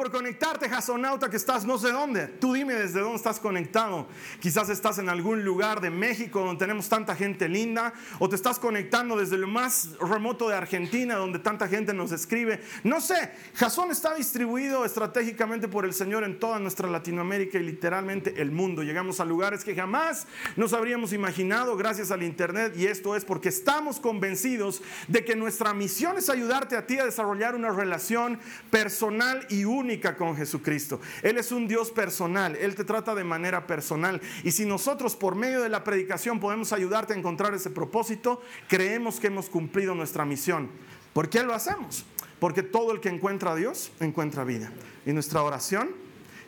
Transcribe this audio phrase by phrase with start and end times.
[0.00, 2.26] Por conectarte, Jasonauta, que estás no sé dónde.
[2.26, 4.06] Tú dime desde dónde estás conectado.
[4.40, 8.58] Quizás estás en algún lugar de México donde tenemos tanta gente linda, o te estás
[8.58, 12.62] conectando desde lo más remoto de Argentina, donde tanta gente nos escribe.
[12.82, 18.40] No sé, Jason está distribuido estratégicamente por el Señor en toda nuestra Latinoamérica y literalmente
[18.40, 18.82] el mundo.
[18.82, 23.50] Llegamos a lugares que jamás nos habríamos imaginado gracias al Internet, y esto es porque
[23.50, 28.38] estamos convencidos de que nuestra misión es ayudarte a ti a desarrollar una relación
[28.70, 31.00] personal y única con Jesucristo.
[31.22, 34.20] Él es un Dios personal, Él te trata de manera personal.
[34.44, 39.18] Y si nosotros por medio de la predicación podemos ayudarte a encontrar ese propósito, creemos
[39.18, 40.68] que hemos cumplido nuestra misión.
[41.12, 42.04] ¿Por qué lo hacemos?
[42.38, 44.72] Porque todo el que encuentra a Dios encuentra vida.
[45.04, 45.90] Y nuestra oración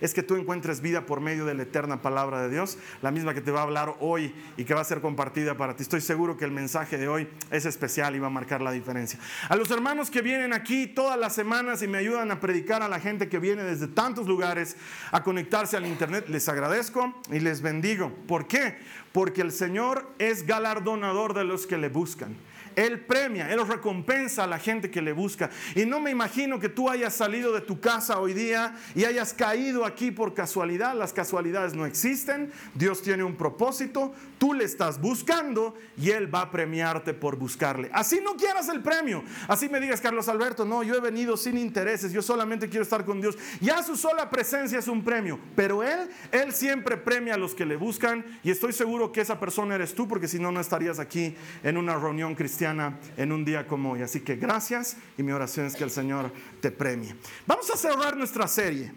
[0.03, 3.33] es que tú encuentres vida por medio de la eterna palabra de Dios, la misma
[3.33, 5.85] que te va a hablar hoy y que va a ser compartida para ti.
[5.85, 9.19] Estoy seguro que el mensaje de hoy es especial y va a marcar la diferencia.
[9.49, 12.89] A los hermanos que vienen aquí todas las semanas y me ayudan a predicar a
[12.89, 14.77] la gente que viene desde tantos lugares
[15.13, 18.13] a conectarse al internet, les agradezco y les bendigo.
[18.27, 18.77] ¿Por qué?
[19.13, 22.37] Porque el Señor es galardonador de los que le buscan.
[22.77, 25.51] Él premia, Él recompensa a la gente que le busca.
[25.75, 29.35] Y no me imagino que tú hayas salido de tu casa hoy día y hayas
[29.35, 30.95] caído aquí por casualidad.
[30.95, 32.53] Las casualidades no existen.
[32.75, 34.13] Dios tiene un propósito.
[34.39, 37.91] Tú le estás buscando y Él va a premiarte por buscarle.
[37.93, 39.23] Así no quieras el premio.
[39.49, 42.13] Así me digas, Carlos Alberto, no, yo he venido sin intereses.
[42.13, 43.37] Yo solamente quiero estar con Dios.
[43.61, 45.39] Ya su sola presencia es un premio.
[45.55, 48.25] Pero Él, Él siempre premia a los que le buscan.
[48.43, 51.77] Y estoy seguro que esa persona eres tú, porque si no, no estarías aquí en
[51.77, 54.03] una reunión cristiana en un día como hoy.
[54.03, 57.15] Así que gracias y mi oración es que el Señor te premie.
[57.47, 58.93] Vamos a cerrar nuestra serie.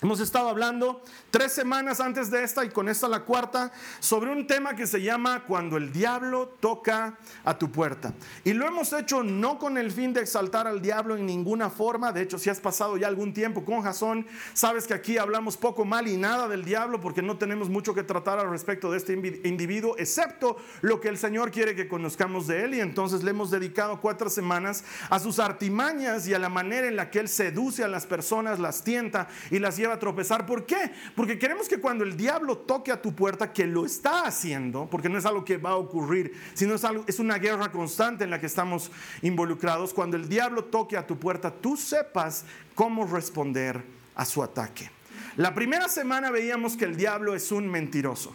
[0.00, 4.46] Hemos estado hablando tres semanas antes de esta y con esta la cuarta sobre un
[4.46, 8.14] tema que se llama cuando el diablo toca a tu puerta.
[8.44, 12.12] Y lo hemos hecho no con el fin de exaltar al diablo en ninguna forma.
[12.12, 15.84] De hecho, si has pasado ya algún tiempo con Jasón, sabes que aquí hablamos poco
[15.84, 19.14] mal y nada del diablo porque no tenemos mucho que tratar al respecto de este
[19.14, 22.74] individuo, excepto lo que el Señor quiere que conozcamos de él.
[22.74, 26.94] Y entonces le hemos dedicado cuatro semanas a sus artimañas y a la manera en
[26.94, 30.46] la que él seduce a las personas, las tienta y las lleva a tropezar.
[30.46, 30.92] ¿Por qué?
[31.14, 35.08] Porque queremos que cuando el diablo toque a tu puerta, que lo está haciendo, porque
[35.08, 38.30] no es algo que va a ocurrir, sino es, algo, es una guerra constante en
[38.30, 38.90] la que estamos
[39.22, 42.44] involucrados, cuando el diablo toque a tu puerta, tú sepas
[42.74, 43.82] cómo responder
[44.14, 44.90] a su ataque.
[45.36, 48.34] La primera semana veíamos que el diablo es un mentiroso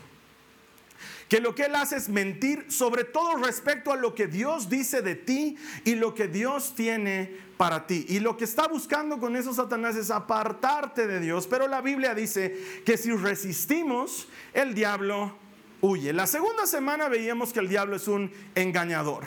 [1.30, 5.02] que lo que él hace es mentir sobre todo respecto a lo que Dios dice
[5.02, 8.06] de ti y lo que Dios tiene para ti.
[8.10, 11.48] Y lo que está buscando con eso Satanás es apartarte de Dios.
[11.48, 15.36] Pero la Biblia dice que si resistimos, el diablo
[15.82, 16.14] huye.
[16.14, 19.26] La segunda semana veíamos que el diablo es un engañador.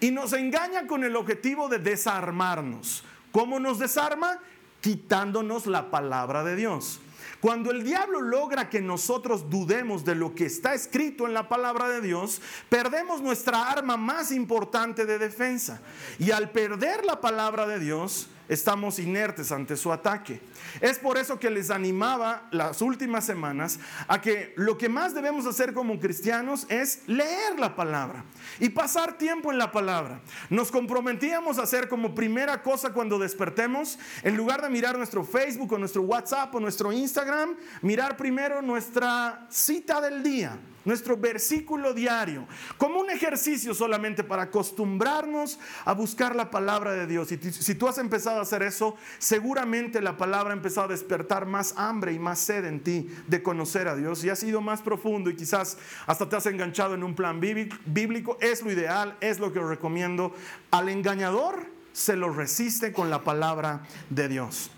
[0.00, 3.04] Y nos engaña con el objetivo de desarmarnos.
[3.32, 4.38] ¿Cómo nos desarma?
[4.80, 7.00] Quitándonos la palabra de Dios.
[7.44, 11.90] Cuando el diablo logra que nosotros dudemos de lo que está escrito en la palabra
[11.90, 12.40] de Dios,
[12.70, 15.82] perdemos nuestra arma más importante de defensa.
[16.18, 20.40] Y al perder la palabra de Dios, estamos inertes ante su ataque.
[20.80, 23.78] Es por eso que les animaba las últimas semanas
[24.08, 28.24] a que lo que más debemos hacer como cristianos es leer la palabra
[28.58, 30.20] y pasar tiempo en la palabra.
[30.50, 35.72] Nos comprometíamos a hacer como primera cosa cuando despertemos, en lugar de mirar nuestro Facebook
[35.72, 42.46] o nuestro WhatsApp o nuestro Instagram, mirar primero nuestra cita del día nuestro versículo diario,
[42.78, 47.32] como un ejercicio solamente para acostumbrarnos a buscar la palabra de Dios.
[47.32, 51.46] Y si tú has empezado a hacer eso, seguramente la palabra ha empezado a despertar
[51.46, 54.82] más hambre y más sed en ti de conocer a Dios y ha sido más
[54.82, 58.38] profundo y quizás hasta te has enganchado en un plan bíblico.
[58.40, 60.34] Es lo ideal, es lo que recomiendo.
[60.70, 64.70] Al engañador se lo resiste con la palabra de Dios.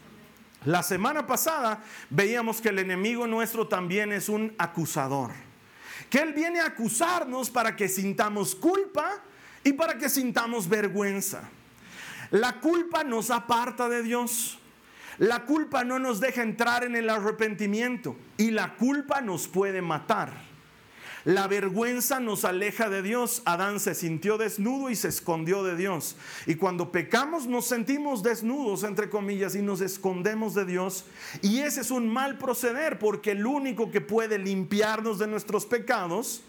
[0.64, 5.45] La semana pasada veíamos que el enemigo nuestro también es un acusador
[6.10, 9.22] que Él viene a acusarnos para que sintamos culpa
[9.64, 11.48] y para que sintamos vergüenza.
[12.30, 14.58] La culpa nos aparta de Dios.
[15.18, 20.45] La culpa no nos deja entrar en el arrepentimiento y la culpa nos puede matar.
[21.26, 23.42] La vergüenza nos aleja de Dios.
[23.46, 26.14] Adán se sintió desnudo y se escondió de Dios.
[26.46, 31.04] Y cuando pecamos nos sentimos desnudos, entre comillas, y nos escondemos de Dios.
[31.42, 36.44] Y ese es un mal proceder porque el único que puede limpiarnos de nuestros pecados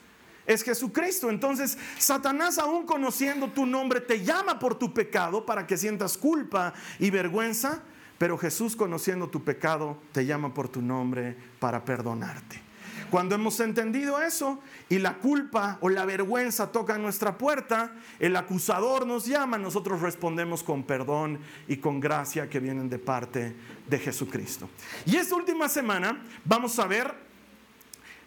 [0.45, 1.31] es Jesucristo.
[1.31, 6.75] Entonces, Satanás, aún conociendo tu nombre, te llama por tu pecado para que sientas culpa
[6.99, 7.81] y vergüenza.
[8.19, 12.66] Pero Jesús, conociendo tu pecado, te llama por tu nombre para perdonarte.
[13.09, 14.59] Cuando hemos entendido eso
[14.89, 20.63] y la culpa o la vergüenza toca nuestra puerta, el acusador nos llama, nosotros respondemos
[20.63, 23.55] con perdón y con gracia que vienen de parte
[23.87, 24.69] de Jesucristo.
[25.05, 27.13] Y esta última semana vamos a ver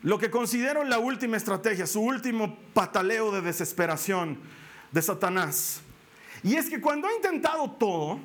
[0.03, 4.39] lo que considero la última estrategia, su último pataleo de desesperación
[4.93, 5.83] de Satanás.
[6.43, 8.19] Y es que cuando ha intentado todo,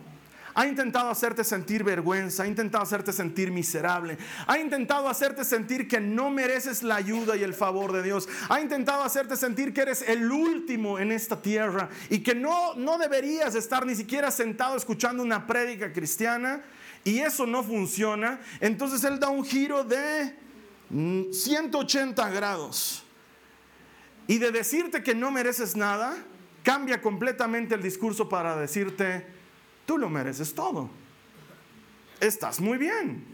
[0.55, 4.17] ha intentado hacerte sentir vergüenza, ha intentado hacerte sentir miserable,
[4.47, 8.61] ha intentado hacerte sentir que no mereces la ayuda y el favor de Dios, ha
[8.61, 13.53] intentado hacerte sentir que eres el último en esta tierra y que no, no deberías
[13.53, 16.63] estar ni siquiera sentado escuchando una prédica cristiana
[17.03, 18.39] y eso no funciona.
[18.61, 20.35] Entonces Él da un giro de
[20.89, 23.03] 180 grados
[24.27, 26.15] y de decirte que no mereces nada,
[26.63, 29.34] cambia completamente el discurso para decirte,
[29.85, 30.89] Tú lo mereces todo.
[32.19, 33.25] Estás muy bien.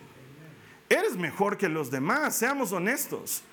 [0.90, 3.44] Eres mejor que los demás, seamos honestos.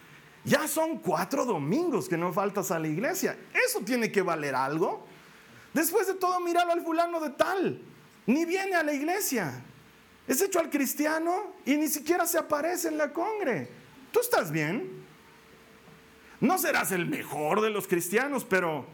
[0.45, 3.39] Ya son cuatro domingos que no faltas a la iglesia.
[3.53, 5.07] Eso tiene que valer algo.
[5.75, 7.83] Después de todo, míralo al fulano de tal.
[8.27, 9.63] Ni viene a la iglesia.
[10.27, 13.71] Es hecho al cristiano y ni siquiera se aparece en la congre.
[14.11, 15.05] ¿Tú estás bien?
[16.41, 18.87] No serás el mejor de los cristianos, pero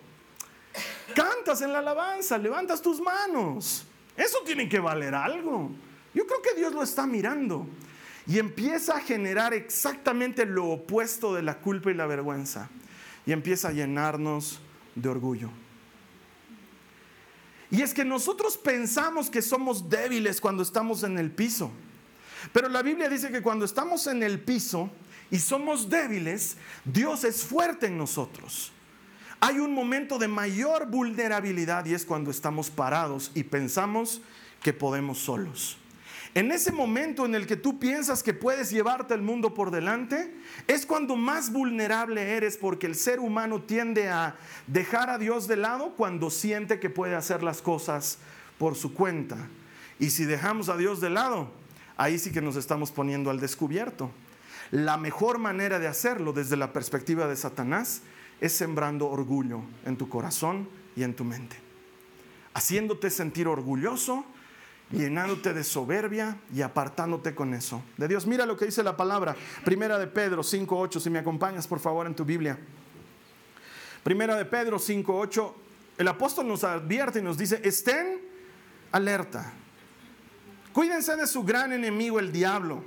[1.15, 3.87] cantas en la alabanza, levantas tus manos.
[4.17, 5.71] Eso tiene que valer algo.
[6.15, 7.67] Yo creo que Dios lo está mirando
[8.27, 12.71] y empieza a generar exactamente lo opuesto de la culpa y la vergüenza
[13.27, 14.61] y empieza a llenarnos
[14.95, 15.51] de orgullo.
[17.71, 21.73] Y es que nosotros pensamos que somos débiles cuando estamos en el piso,
[22.53, 24.91] pero la Biblia dice que cuando estamos en el piso
[25.31, 28.74] y somos débiles, Dios es fuerte en nosotros
[29.47, 34.23] hay un momento de mayor vulnerabilidad y es cuando estamos parados y pensamos
[34.63, 35.77] que podemos solos.
[36.33, 40.35] En ese momento en el que tú piensas que puedes llevarte el mundo por delante,
[40.67, 44.35] es cuando más vulnerable eres porque el ser humano tiende a
[44.67, 48.17] dejar a Dios de lado cuando siente que puede hacer las cosas
[48.57, 49.37] por su cuenta.
[50.01, 51.51] Y si dejamos a Dios de lado,
[51.99, 54.11] ahí sí que nos estamos poniendo al descubierto.
[54.71, 58.01] La mejor manera de hacerlo desde la perspectiva de Satanás
[58.41, 61.57] es sembrando orgullo en tu corazón y en tu mente,
[62.55, 64.25] haciéndote sentir orgulloso,
[64.91, 68.27] llenándote de soberbia y apartándote con eso de Dios.
[68.27, 69.35] Mira lo que dice la palabra,
[69.65, 72.59] Primera de Pedro 5.8, si me acompañas por favor en tu Biblia.
[74.03, 75.53] Primera de Pedro 5.8,
[75.99, 78.21] el apóstol nos advierte y nos dice, estén
[78.93, 79.53] alerta,
[80.73, 82.85] cuídense de su gran enemigo el diablo,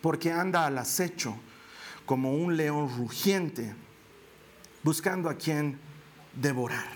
[0.00, 1.36] porque anda al acecho
[2.06, 3.74] como un león rugiente
[4.84, 5.78] buscando a quien
[6.34, 6.86] devorar.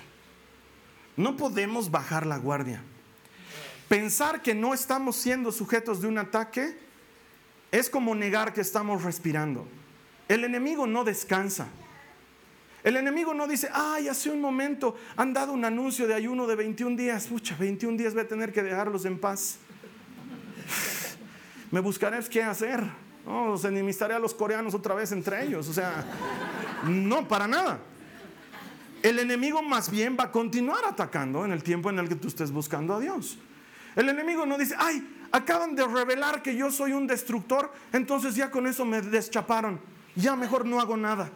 [1.16, 2.82] No podemos bajar la guardia.
[3.88, 6.78] Pensar que no estamos siendo sujetos de un ataque
[7.72, 9.66] es como negar que estamos respirando.
[10.28, 11.66] El enemigo no descansa.
[12.84, 16.54] El enemigo no dice, ay, hace un momento han dado un anuncio de ayuno de
[16.54, 17.26] 21 días.
[17.26, 19.58] Pucha, 21 días voy a tener que dejarlos en paz.
[21.70, 22.82] Me buscaré qué hacer.
[23.26, 25.68] No, se enemistaré a los coreanos otra vez entre ellos.
[25.68, 26.04] O sea,
[26.84, 27.80] no, para nada.
[29.02, 32.28] El enemigo más bien va a continuar atacando en el tiempo en el que tú
[32.28, 33.38] estés buscando a Dios.
[33.94, 38.50] El enemigo no dice, ay, acaban de revelar que yo soy un destructor, entonces ya
[38.50, 39.80] con eso me deschaparon,
[40.14, 41.30] ya mejor no hago nada.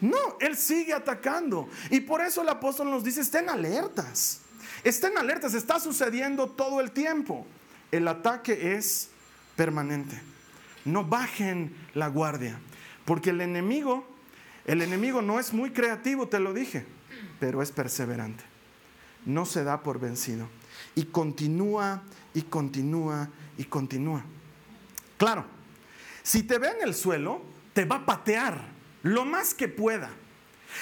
[0.00, 1.68] No, él sigue atacando.
[1.90, 4.40] Y por eso el apóstol nos dice, estén alertas,
[4.82, 7.46] estén alertas, está sucediendo todo el tiempo.
[7.92, 9.10] El ataque es
[9.56, 10.20] permanente.
[10.84, 12.58] No bajen la guardia,
[13.04, 14.11] porque el enemigo
[14.64, 16.84] el enemigo no es muy creativo, te lo dije,
[17.40, 18.44] pero es perseverante.
[19.24, 20.48] No se da por vencido.
[20.94, 22.02] Y continúa
[22.34, 24.24] y continúa y continúa.
[25.16, 25.44] Claro,
[26.22, 27.42] si te ve en el suelo,
[27.72, 28.64] te va a patear
[29.02, 30.10] lo más que pueda.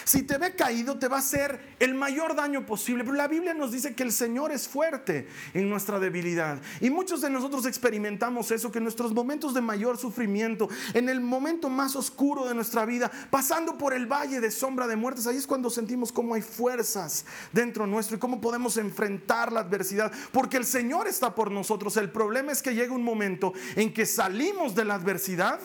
[0.04, 3.04] Si te ve caído, te va a hacer el mayor daño posible.
[3.04, 6.60] Pero la Biblia nos dice que el Señor es fuerte en nuestra debilidad.
[6.80, 11.20] Y muchos de nosotros experimentamos eso, que en nuestros momentos de mayor sufrimiento, en el
[11.20, 15.36] momento más oscuro de nuestra vida, pasando por el valle de sombra de muertes, ahí
[15.36, 20.12] es cuando sentimos cómo hay fuerzas dentro nuestro y cómo podemos enfrentar la adversidad.
[20.32, 21.96] Porque el Señor está por nosotros.
[21.96, 25.60] El problema es que llega un momento en que salimos de la adversidad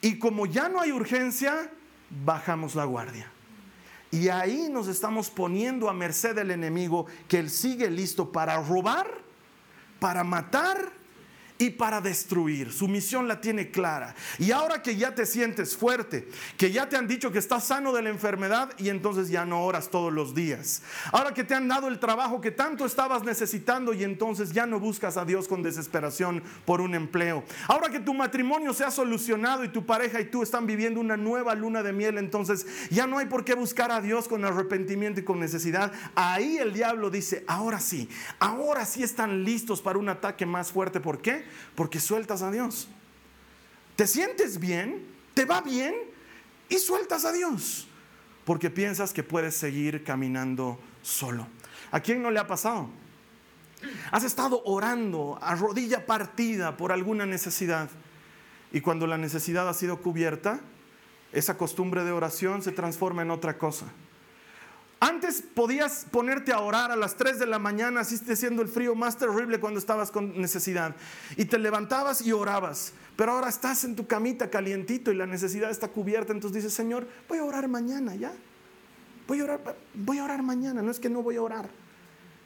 [0.00, 1.70] y como ya no hay urgencia,
[2.24, 3.30] bajamos la guardia.
[4.10, 9.06] Y ahí nos estamos poniendo a merced del enemigo que él sigue listo para robar,
[9.98, 10.95] para matar
[11.58, 12.72] y para destruir.
[12.72, 14.14] Su misión la tiene clara.
[14.38, 17.92] Y ahora que ya te sientes fuerte, que ya te han dicho que estás sano
[17.92, 20.82] de la enfermedad y entonces ya no oras todos los días.
[21.12, 24.78] Ahora que te han dado el trabajo que tanto estabas necesitando y entonces ya no
[24.80, 27.44] buscas a Dios con desesperación por un empleo.
[27.68, 31.16] Ahora que tu matrimonio se ha solucionado y tu pareja y tú están viviendo una
[31.16, 35.20] nueva luna de miel, entonces ya no hay por qué buscar a Dios con arrepentimiento
[35.20, 35.92] y con necesidad.
[36.14, 38.08] Ahí el diablo dice, ahora sí,
[38.38, 41.00] ahora sí están listos para un ataque más fuerte.
[41.00, 41.45] ¿Por qué?
[41.74, 42.88] Porque sueltas a Dios.
[43.96, 45.94] Te sientes bien, te va bien
[46.68, 47.88] y sueltas a Dios.
[48.44, 51.46] Porque piensas que puedes seguir caminando solo.
[51.90, 52.88] ¿A quién no le ha pasado?
[54.10, 57.88] Has estado orando a rodilla partida por alguna necesidad
[58.72, 60.60] y cuando la necesidad ha sido cubierta,
[61.32, 63.86] esa costumbre de oración se transforma en otra cosa.
[64.98, 68.94] Antes podías ponerte a orar a las 3 de la mañana, así siendo el frío
[68.94, 70.96] más terrible cuando estabas con necesidad.
[71.36, 72.94] Y te levantabas y orabas.
[73.14, 76.32] Pero ahora estás en tu camita calientito y la necesidad está cubierta.
[76.32, 78.32] Entonces dices, Señor, voy a orar mañana, ¿ya?
[79.28, 81.68] Voy a orar, voy a orar mañana, no es que no voy a orar.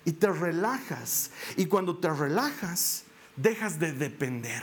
[0.04, 1.30] Y te relajas.
[1.56, 3.04] Y cuando te relajas,
[3.36, 4.62] dejas de depender.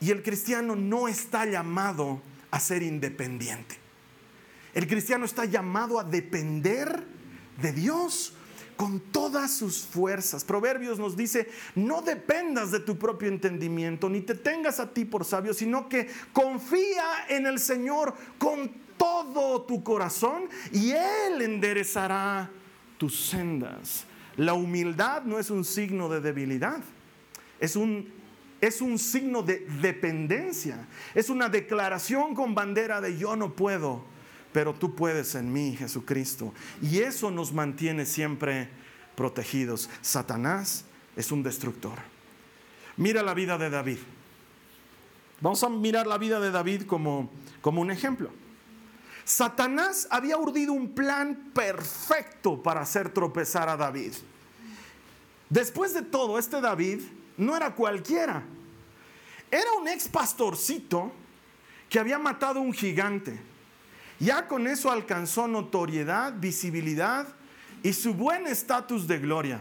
[0.00, 3.83] Y el cristiano no está llamado a ser independiente.
[4.74, 7.04] El cristiano está llamado a depender
[7.62, 8.34] de Dios
[8.76, 10.44] con todas sus fuerzas.
[10.44, 15.24] Proverbios nos dice, no dependas de tu propio entendimiento, ni te tengas a ti por
[15.24, 22.50] sabio, sino que confía en el Señor con todo tu corazón y Él enderezará
[22.98, 24.04] tus sendas.
[24.36, 26.80] La humildad no es un signo de debilidad,
[27.60, 28.12] es un,
[28.60, 34.13] es un signo de dependencia, es una declaración con bandera de yo no puedo
[34.54, 36.54] pero tú puedes en mí, Jesucristo.
[36.80, 38.68] Y eso nos mantiene siempre
[39.16, 39.90] protegidos.
[40.00, 40.84] Satanás
[41.16, 41.98] es un destructor.
[42.96, 43.98] Mira la vida de David.
[45.40, 48.30] Vamos a mirar la vida de David como, como un ejemplo.
[49.24, 54.12] Satanás había urdido un plan perfecto para hacer tropezar a David.
[55.50, 57.00] Después de todo, este David
[57.36, 58.44] no era cualquiera.
[59.50, 61.10] Era un ex pastorcito
[61.88, 63.52] que había matado a un gigante
[64.24, 67.26] ya con eso alcanzó notoriedad, visibilidad
[67.82, 69.60] y su buen estatus de gloria.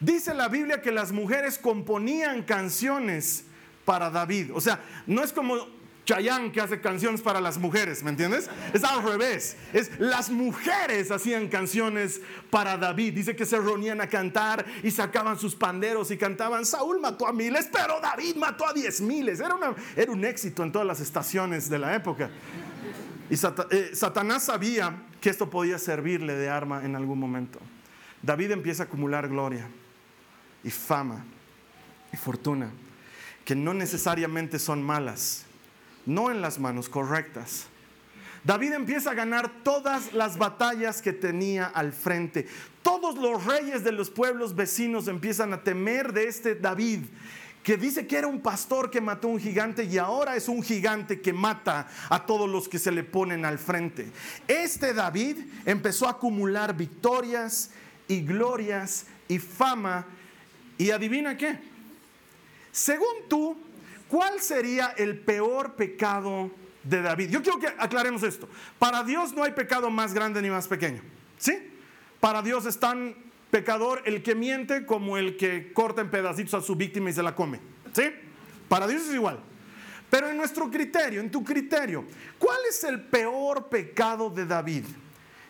[0.00, 3.44] Dice la Biblia que las mujeres componían canciones
[3.84, 4.52] para David.
[4.54, 5.56] O sea, no es como
[6.04, 8.50] Chayanne que hace canciones para las mujeres, ¿me entiendes?
[8.72, 9.56] Es al revés.
[9.72, 13.14] Es las mujeres hacían canciones para David.
[13.14, 17.32] Dice que se reunían a cantar y sacaban sus panderos y cantaban, Saúl mató a
[17.32, 19.40] miles, pero David mató a diez miles.
[19.40, 19.56] Era,
[19.96, 22.30] era un éxito en todas las estaciones de la época.
[23.30, 27.58] Y eh, Satanás sabía que esto podía servirle de arma en algún momento.
[28.22, 29.68] David empieza a acumular gloria
[30.62, 31.24] y fama
[32.12, 32.70] y fortuna,
[33.44, 35.44] que no necesariamente son malas,
[36.06, 37.66] no en las manos correctas.
[38.44, 42.46] David empieza a ganar todas las batallas que tenía al frente.
[42.82, 47.00] Todos los reyes de los pueblos vecinos empiezan a temer de este David
[47.64, 50.62] que dice que era un pastor que mató a un gigante y ahora es un
[50.62, 54.06] gigante que mata a todos los que se le ponen al frente.
[54.46, 57.70] Este David empezó a acumular victorias
[58.06, 60.04] y glorias y fama
[60.76, 61.58] y adivina qué.
[62.70, 63.56] Según tú,
[64.08, 66.50] ¿cuál sería el peor pecado
[66.82, 67.30] de David?
[67.30, 68.46] Yo quiero que aclaremos esto.
[68.78, 71.00] Para Dios no hay pecado más grande ni más pequeño.
[71.38, 71.72] ¿Sí?
[72.20, 73.14] Para Dios están
[73.54, 77.22] pecador el que miente como el que corta en pedacitos a su víctima y se
[77.22, 77.60] la come.
[77.92, 78.02] ¿Sí?
[78.68, 79.38] Para Dios es igual.
[80.10, 82.04] Pero en nuestro criterio, en tu criterio,
[82.36, 84.86] ¿cuál es el peor pecado de David?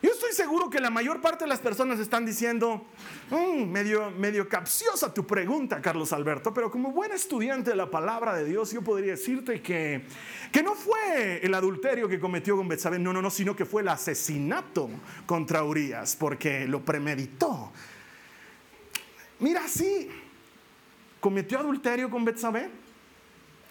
[0.02, 2.84] Yo estoy seguro que la mayor parte de las personas están diciendo,
[3.30, 8.34] mm, medio, medio capciosa tu pregunta, Carlos Alberto, pero como buen estudiante de la palabra
[8.34, 10.04] de Dios, yo podría decirte que,
[10.52, 13.80] que no fue el adulterio que cometió con Betsabé, no, no, no, sino que fue
[13.80, 14.90] el asesinato
[15.24, 17.72] contra Urias, porque lo premeditó.
[19.38, 20.10] Mira, sí,
[21.20, 22.70] cometió adulterio con Betsabé.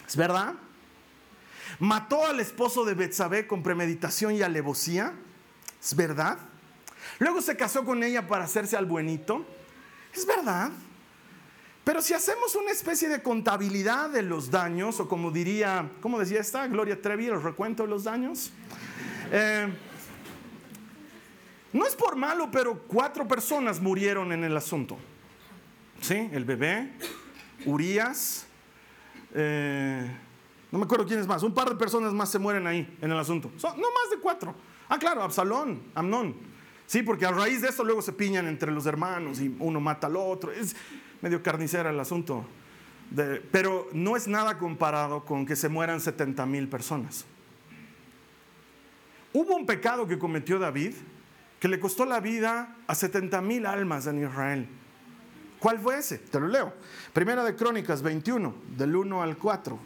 [0.07, 0.55] ¿Es verdad?
[1.79, 5.13] Mató al esposo de Betsabé con premeditación y alevosía.
[5.81, 6.37] ¿Es verdad?
[7.19, 9.45] Luego se casó con ella para hacerse al buenito.
[10.13, 10.71] ¿Es verdad?
[11.83, 16.39] Pero si hacemos una especie de contabilidad de los daños, o como diría, ¿cómo decía
[16.39, 16.67] esta?
[16.67, 18.51] Gloria Trevi, el recuento de los daños.
[19.31, 19.67] Eh,
[21.73, 24.97] no es por malo, pero cuatro personas murieron en el asunto.
[26.03, 26.29] ¿Sí?
[26.31, 26.91] El bebé,
[27.65, 28.45] Urias,
[29.33, 30.05] eh,
[30.71, 31.43] No me acuerdo quién es más.
[31.43, 33.51] Un par de personas más se mueren ahí en el asunto.
[33.61, 34.55] no más de cuatro.
[34.89, 36.35] Ah, claro, Absalón, Amnón.
[36.87, 40.07] Sí, porque a raíz de eso luego se piñan entre los hermanos y uno mata
[40.07, 40.51] al otro.
[40.51, 40.75] Es
[41.21, 42.45] medio carnicera el asunto.
[43.51, 47.25] pero no es nada comparado con que se mueran 70 mil personas.
[49.31, 50.93] Hubo un pecado que cometió David
[51.59, 54.67] que le costó la vida a 70 mil almas en Israel.
[55.63, 56.17] ¿Cuál fue ese?
[56.17, 56.73] Te lo leo.
[57.13, 59.79] Primera de Crónicas 21, del 1 al 4.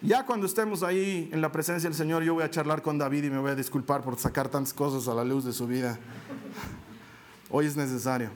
[0.00, 3.24] Ya cuando estemos ahí en la presencia del Señor, yo voy a charlar con David
[3.24, 5.98] y me voy a disculpar por sacar tantas cosas a la luz de su vida.
[7.50, 8.30] Hoy es necesario.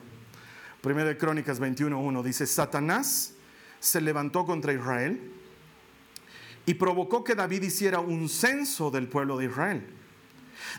[0.81, 3.33] Primera de Crónicas 21.1 dice, Satanás
[3.79, 5.31] se levantó contra Israel
[6.67, 9.98] y provocó que David hiciera un censo del pueblo de Israel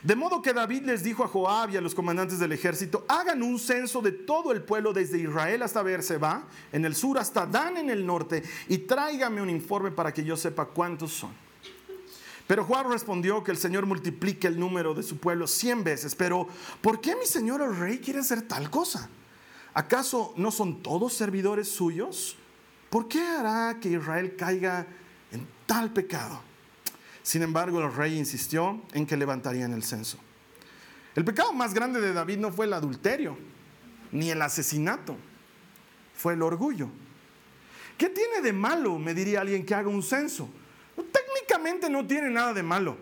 [0.03, 3.43] de modo que David les dijo a Joab y a los comandantes del ejército, hagan
[3.43, 7.77] un censo de todo el pueblo desde Israel hasta Beerseba, en el sur, hasta Dan
[7.77, 11.31] en el norte, y tráigame un informe para que yo sepa cuántos son.
[12.47, 16.17] Pero Joab respondió que el Señor multiplique el número de su pueblo cien veces.
[16.17, 16.49] Pero,
[16.81, 19.09] ¿por qué mi señor el rey quiere hacer tal cosa?
[19.73, 22.37] ¿Acaso no son todos servidores suyos?
[22.91, 24.85] ¿Por qué hará que Israel caiga
[25.31, 26.50] en tal pecado?
[27.23, 30.19] Sin embargo, el rey insistió en que levantarían el censo.
[31.15, 33.37] El pecado más grande de David no fue el adulterio,
[34.13, 35.17] ni el asesinato,
[36.15, 36.89] fue el orgullo.
[37.99, 40.49] ¿Qué tiene de malo, me diría alguien, que haga un censo?
[41.13, 42.97] técnicamente no tiene nada de malo.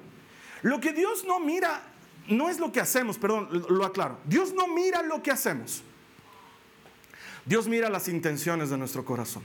[0.63, 1.83] Lo que Dios no mira
[2.29, 4.19] no es lo que hacemos, perdón, lo aclaro.
[4.25, 5.83] Dios no mira lo que hacemos.
[7.45, 9.43] Dios mira las intenciones de nuestro corazón.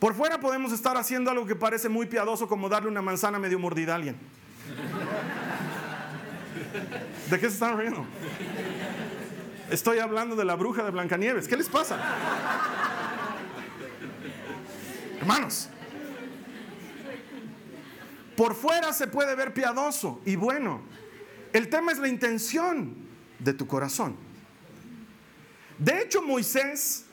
[0.00, 3.58] Por fuera podemos estar haciendo algo que parece muy piadoso como darle una manzana medio
[3.58, 4.16] mordida a alguien.
[7.28, 8.06] ¿De qué se están riendo?
[9.70, 11.46] Estoy hablando de la bruja de Blancanieves.
[11.46, 12.00] ¿Qué les pasa?
[15.20, 15.68] Hermanos,
[18.38, 20.80] por fuera se puede ver piadoso y bueno.
[21.52, 22.94] El tema es la intención
[23.38, 24.16] de tu corazón.
[25.78, 27.04] De hecho, Moisés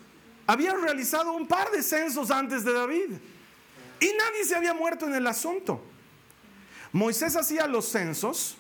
[0.47, 3.11] había realizado un par de censos antes de David
[3.99, 5.83] y nadie se había muerto en el asunto.
[6.93, 8.57] Moisés hacía los censos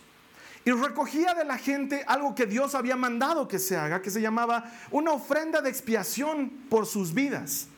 [0.65, 4.21] y recogía de la gente algo que Dios había mandado que se haga, que se
[4.21, 7.69] llamaba una ofrenda de expiación por sus vidas.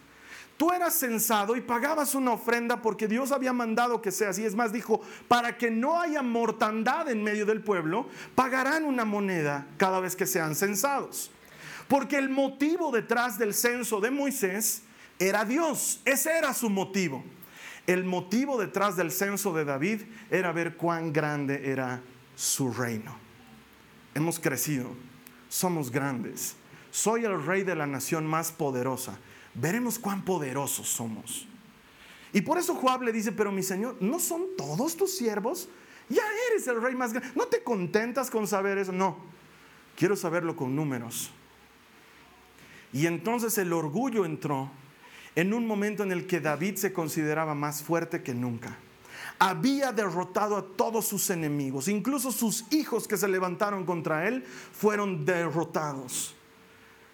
[0.57, 4.43] Tú eras censado y pagabas una ofrenda porque Dios había mandado que sea así.
[4.43, 9.67] Es más, dijo, para que no haya mortandad en medio del pueblo, pagarán una moneda
[9.77, 11.31] cada vez que sean censados.
[11.89, 14.83] Porque el motivo detrás del censo de Moisés
[15.17, 16.01] era Dios.
[16.05, 17.23] Ese era su motivo.
[17.87, 22.01] El motivo detrás del censo de David era ver cuán grande era
[22.35, 23.17] su reino.
[24.13, 24.91] Hemos crecido,
[25.49, 26.55] somos grandes.
[26.91, 29.17] Soy el rey de la nación más poderosa.
[29.55, 31.47] Veremos cuán poderosos somos.
[32.31, 35.67] Y por eso Joab le dice, pero mi señor, ¿no son todos tus siervos?
[36.07, 36.21] Ya
[36.51, 37.33] eres el rey más grande.
[37.35, 38.91] ¿No te contentas con saber eso?
[38.91, 39.17] No,
[39.95, 41.31] quiero saberlo con números.
[42.93, 44.71] Y entonces el orgullo entró
[45.35, 48.77] en un momento en el que David se consideraba más fuerte que nunca.
[49.37, 55.23] Había derrotado a todos sus enemigos, incluso sus hijos que se levantaron contra él fueron
[55.23, 56.35] derrotados.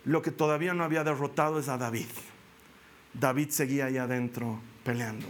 [0.06, 2.08] Lo que todavía no había derrotado es a David.
[3.14, 5.28] David seguía ahí adentro peleando.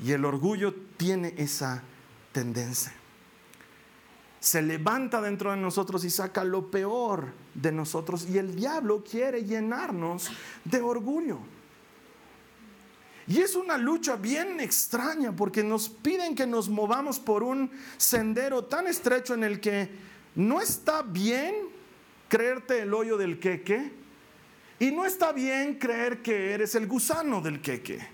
[0.00, 1.82] Y el orgullo tiene esa
[2.32, 2.92] tendencia
[4.44, 8.28] se levanta dentro de nosotros y saca lo peor de nosotros.
[8.28, 10.30] Y el diablo quiere llenarnos
[10.66, 11.38] de orgullo.
[13.26, 18.66] Y es una lucha bien extraña porque nos piden que nos movamos por un sendero
[18.66, 19.88] tan estrecho en el que
[20.34, 21.54] no está bien
[22.28, 23.92] creerte el hoyo del queque
[24.78, 28.13] y no está bien creer que eres el gusano del queque.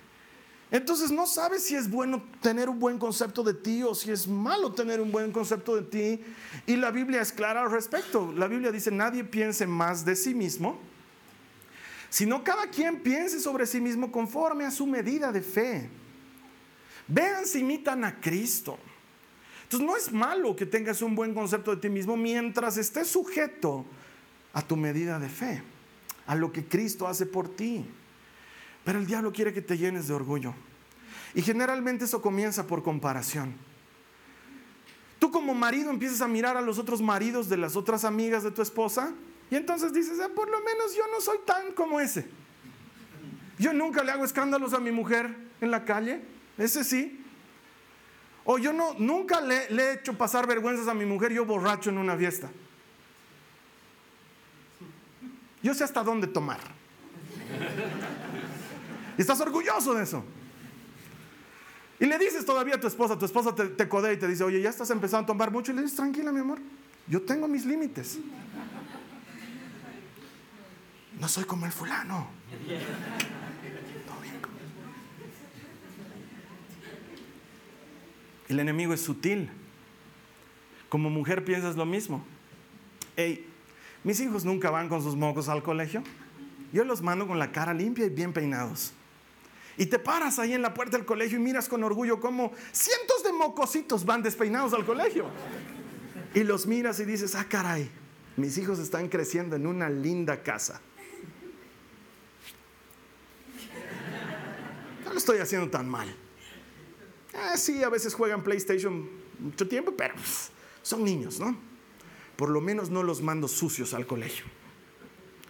[0.71, 4.29] Entonces no sabes si es bueno tener un buen concepto de ti o si es
[4.29, 6.25] malo tener un buen concepto de ti.
[6.67, 8.33] Y la Biblia es clara al respecto.
[8.37, 10.79] La Biblia dice, nadie piense más de sí mismo,
[12.09, 15.91] sino cada quien piense sobre sí mismo conforme a su medida de fe.
[17.09, 18.79] Vean si imitan a Cristo.
[19.65, 23.85] Entonces no es malo que tengas un buen concepto de ti mismo mientras estés sujeto
[24.53, 25.63] a tu medida de fe,
[26.27, 27.85] a lo que Cristo hace por ti.
[28.85, 30.55] Pero el diablo quiere que te llenes de orgullo.
[31.35, 33.55] Y generalmente eso comienza por comparación.
[35.19, 38.51] Tú como marido empiezas a mirar a los otros maridos de las otras amigas de
[38.51, 39.13] tu esposa
[39.51, 42.27] y entonces dices, ah, por lo menos yo no soy tan como ese.
[43.59, 46.23] Yo nunca le hago escándalos a mi mujer en la calle,
[46.57, 47.23] ese sí.
[48.45, 51.91] O yo no, nunca le, le he hecho pasar vergüenzas a mi mujer yo borracho
[51.91, 52.51] en una fiesta.
[55.63, 56.80] Yo sé hasta dónde tomar.
[59.21, 60.25] Y estás orgulloso de eso.
[61.99, 64.43] Y le dices todavía a tu esposa, tu esposa te, te codea y te dice,
[64.45, 65.73] oye, ya estás empezando a tomar mucho.
[65.73, 66.59] Y le dices, tranquila, mi amor,
[67.07, 68.19] yo tengo mis límites.
[71.19, 72.29] No soy como el fulano.
[78.49, 79.51] El enemigo es sutil.
[80.89, 82.25] Como mujer piensas lo mismo.
[83.17, 83.47] Hey,
[84.03, 86.03] mis hijos nunca van con sus mocos al colegio.
[86.73, 88.95] Yo los mando con la cara limpia y bien peinados.
[89.81, 93.25] Y te paras ahí en la puerta del colegio y miras con orgullo cómo cientos
[93.25, 95.25] de mocositos van despeinados al colegio.
[96.35, 97.91] Y los miras y dices, ah, caray,
[98.37, 100.83] mis hijos están creciendo en una linda casa.
[105.07, 106.15] No lo estoy haciendo tan mal.
[107.33, 110.13] Ah, sí, a veces juegan PlayStation mucho tiempo, pero
[110.83, 111.57] son niños, ¿no?
[112.37, 114.45] Por lo menos no los mando sucios al colegio.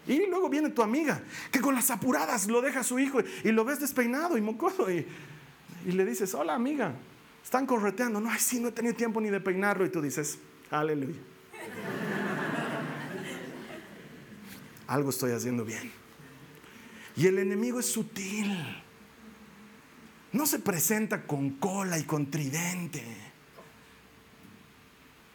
[0.07, 3.53] Y luego viene tu amiga, que con las apuradas lo deja a su hijo y
[3.53, 4.91] lo ves despeinado y mocoso.
[4.91, 5.07] Y,
[5.85, 6.95] le dices, hola amiga,
[7.43, 8.21] están correteando.
[8.21, 9.85] No, ay, sí, no he tenido tiempo ni de peinarlo.
[9.85, 10.39] Y tú dices,
[10.71, 11.17] aleluya.
[14.87, 15.91] Algo estoy haciendo bien.
[17.17, 18.57] Y el enemigo es sutil.
[20.33, 23.05] No se presenta con cola y con tridente.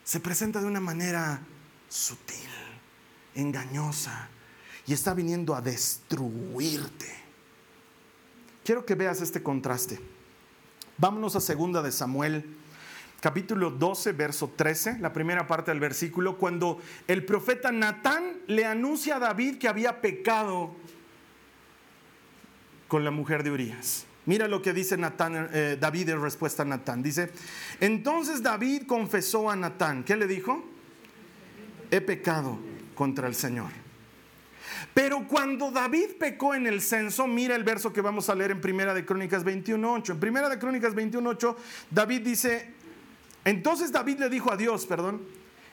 [0.04, 1.41] Se presenta de una manera
[1.89, 2.49] sutil,
[3.34, 4.30] engañosa,
[4.88, 7.08] y está viniendo a destruirte.
[8.63, 10.00] Quiero que veas este contraste.
[10.98, 12.45] Vámonos a segunda de Samuel,
[13.19, 19.17] capítulo 12, verso 13, la primera parte del versículo, cuando el profeta Natán le anuncia
[19.17, 20.76] a David que había pecado
[22.88, 24.06] con la mujer de Urias.
[24.26, 27.04] Mira lo que dice Natán, eh, David en respuesta a Natán.
[27.04, 27.30] Dice,
[27.80, 30.04] entonces David confesó a Natán.
[30.04, 30.63] ¿Qué le dijo?
[31.91, 32.58] He pecado
[32.95, 33.85] contra el Señor.
[34.95, 38.62] Pero cuando David pecó en el censo, mira el verso que vamos a leer en
[38.62, 40.12] Primera de Crónicas 21.8.
[40.12, 41.53] En Primera de Crónicas 21.8,
[41.91, 42.71] David dice,
[43.43, 45.21] entonces David le dijo a Dios, perdón,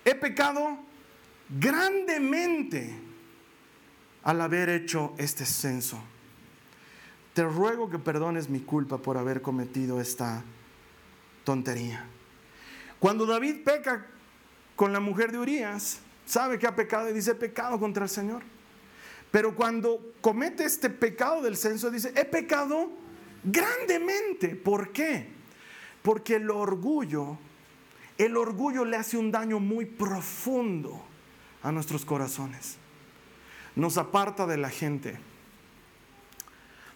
[0.04, 0.76] he pecado
[1.61, 2.98] grandemente
[4.24, 6.02] al haber hecho este censo.
[7.32, 10.42] Te ruego que perdones mi culpa por haber cometido esta
[11.44, 12.04] tontería.
[12.98, 14.04] Cuando David peca
[14.74, 18.52] con la mujer de Urias, sabe que ha pecado y dice pecado contra el Señor.
[19.33, 22.90] Pero cuando comete este pecado del censo, dice, he pecado
[23.42, 24.55] grandemente.
[24.55, 25.27] ¿Por qué?
[26.03, 27.38] Porque el orgullo,
[28.18, 31.03] el orgullo le hace un daño muy profundo
[31.62, 32.77] a nuestros corazones.
[33.75, 35.18] Nos aparta de la gente.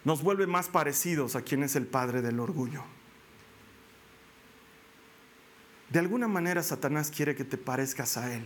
[0.05, 2.83] Nos vuelve más parecidos a quien es el padre del orgullo.
[5.89, 8.45] De alguna manera Satanás quiere que te parezcas a él.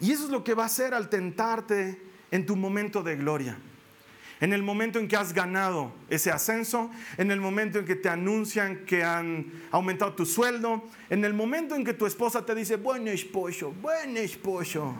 [0.00, 3.58] Y eso es lo que va a hacer al tentarte en tu momento de gloria.
[4.38, 8.10] En el momento en que has ganado ese ascenso, en el momento en que te
[8.10, 12.76] anuncian que han aumentado tu sueldo, en el momento en que tu esposa te dice,
[12.76, 14.94] buen esposo, buen esposo.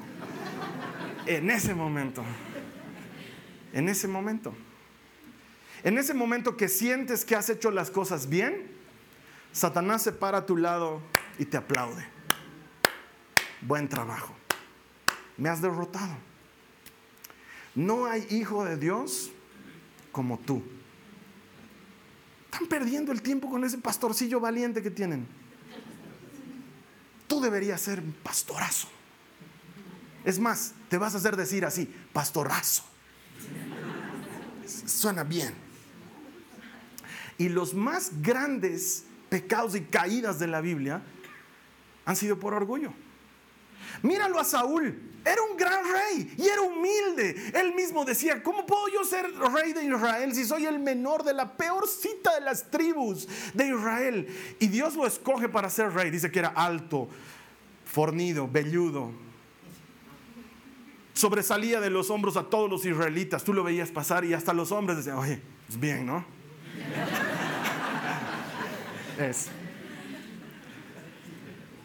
[1.26, 2.24] En ese momento,
[3.74, 4.54] en ese momento,
[5.84, 8.68] en ese momento que sientes que has hecho las cosas bien,
[9.52, 11.02] Satanás se para a tu lado
[11.38, 12.06] y te aplaude.
[13.60, 14.34] Buen trabajo
[15.36, 16.14] me has derrotado.
[17.74, 19.30] No hay hijo de Dios
[20.12, 20.62] como tú.
[22.44, 25.26] Están perdiendo el tiempo con ese pastorcillo valiente que tienen.
[27.26, 28.88] Tú deberías ser pastorazo.
[30.24, 32.82] Es más, te vas a hacer decir así, pastorazo.
[34.66, 35.54] Suena bien.
[37.38, 41.02] Y los más grandes pecados y caídas de la Biblia
[42.06, 42.92] han sido por orgullo.
[44.02, 44.98] Míralo a Saúl.
[45.26, 47.50] Era un gran rey y era humilde.
[47.52, 51.34] Él mismo decía, ¿cómo puedo yo ser rey de Israel si soy el menor de
[51.34, 54.28] la peorcita de las tribus de Israel?
[54.60, 56.10] Y Dios lo escoge para ser rey.
[56.12, 57.08] Dice que era alto,
[57.84, 59.10] fornido, velludo.
[61.12, 63.42] Sobresalía de los hombros a todos los israelitas.
[63.42, 66.24] Tú lo veías pasar y hasta los hombres decían, oye, es bien, ¿no?
[69.18, 69.48] es.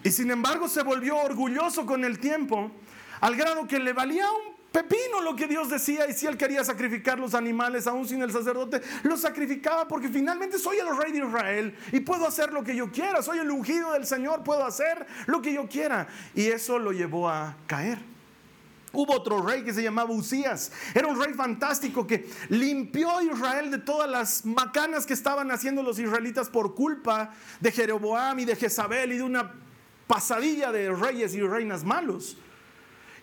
[0.04, 2.72] Y sin embargo se volvió orgulloso con el tiempo,
[3.22, 6.64] al grado que le valía un pepino lo que Dios decía y si él quería
[6.64, 11.20] sacrificar los animales aún sin el sacerdote, lo sacrificaba porque finalmente soy el rey de
[11.20, 15.06] Israel y puedo hacer lo que yo quiera, soy el ungido del Señor, puedo hacer
[15.28, 16.08] lo que yo quiera.
[16.34, 18.00] Y eso lo llevó a caer.
[18.94, 20.72] Hubo otro rey que se llamaba Usías.
[20.94, 25.82] Era un rey fantástico que limpió a Israel de todas las macanas que estaban haciendo
[25.82, 27.32] los israelitas por culpa
[27.62, 29.54] de Jeroboam y de Jezabel y de una
[30.08, 32.38] pasadilla de reyes y reinas malos.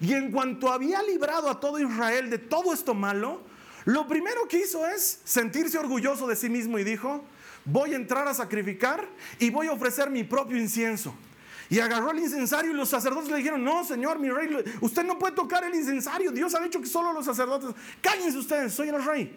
[0.00, 3.40] Y en cuanto había librado a todo Israel de todo esto malo,
[3.84, 7.24] lo primero que hizo es sentirse orgulloso de sí mismo y dijo,
[7.64, 9.08] voy a entrar a sacrificar
[9.38, 11.14] y voy a ofrecer mi propio incienso.
[11.70, 14.48] Y agarró el incensario y los sacerdotes le dijeron, no, señor, mi rey,
[14.80, 16.32] usted no puede tocar el incensario.
[16.32, 19.36] Dios ha dicho que solo los sacerdotes, cállense ustedes, soy el rey.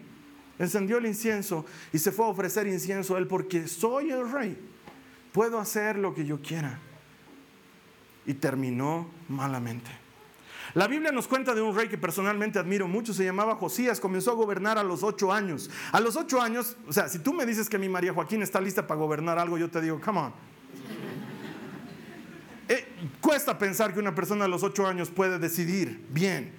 [0.58, 4.58] Encendió el incienso y se fue a ofrecer incienso a él porque soy el rey.
[5.34, 6.80] Puedo hacer lo que yo quiera.
[8.26, 10.01] Y terminó malamente.
[10.74, 14.32] La Biblia nos cuenta de un rey que personalmente admiro mucho, se llamaba Josías, comenzó
[14.32, 15.70] a gobernar a los ocho años.
[15.92, 18.62] A los ocho años, o sea, si tú me dices que mi María Joaquín está
[18.62, 20.34] lista para gobernar algo, yo te digo, come on.
[22.70, 22.88] Eh,
[23.20, 26.54] cuesta pensar que una persona a los ocho años puede decidir bien.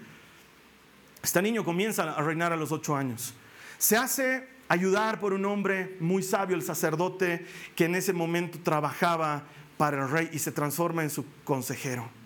[1.22, 3.32] Este niño comienza a reinar a los ocho años.
[3.78, 9.44] Se hace ayudar por un hombre muy sabio, el sacerdote, que en ese momento trabajaba
[9.78, 12.21] para el rey y se transforma en su consejero.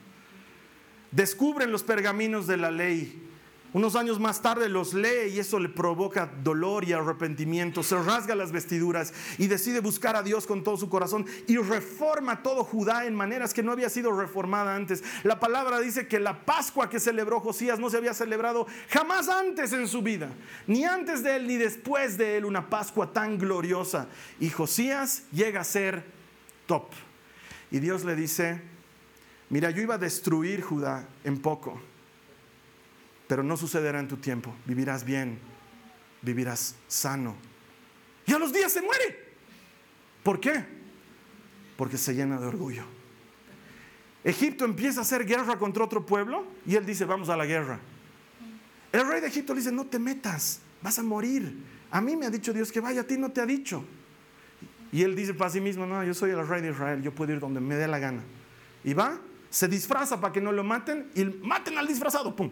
[1.16, 3.26] Descubren los pergaminos de la ley
[3.76, 7.83] unos años más tarde los lee y eso le provoca dolor y arrepentimiento.
[7.83, 12.42] Se rasga las vestiduras y decide buscar a Dios con todo su corazón y reforma
[12.42, 15.05] todo Judá en maneras que no había sido reformada antes.
[15.24, 19.74] La palabra dice que la Pascua que celebró Josías no se había celebrado jamás antes
[19.74, 20.31] en su vida,
[20.66, 24.09] ni antes de él ni después de él, una Pascua tan gloriosa.
[24.40, 26.02] Y Josías llega a ser
[26.64, 26.87] top.
[27.70, 28.62] Y Dios le dice,
[29.50, 31.80] mira, yo iba a destruir Judá en poco
[33.26, 34.54] pero no sucederá en tu tiempo.
[34.64, 35.38] Vivirás bien,
[36.22, 37.35] vivirás sano.
[38.26, 39.24] Y a los días se muere.
[40.22, 40.64] ¿Por qué?
[41.76, 42.85] Porque se llena de orgullo.
[44.24, 47.78] Egipto empieza a hacer guerra contra otro pueblo y él dice, vamos a la guerra.
[48.92, 51.56] El rey de Egipto le dice, no te metas, vas a morir.
[51.90, 53.85] A mí me ha dicho Dios que vaya, a ti no te ha dicho.
[54.90, 57.32] Y él dice para sí mismo, no, yo soy el rey de Israel, yo puedo
[57.32, 58.22] ir donde me dé la gana.
[58.82, 59.18] Y va,
[59.57, 62.51] se disfraza para que no lo maten y maten al disfrazado, ¡pum!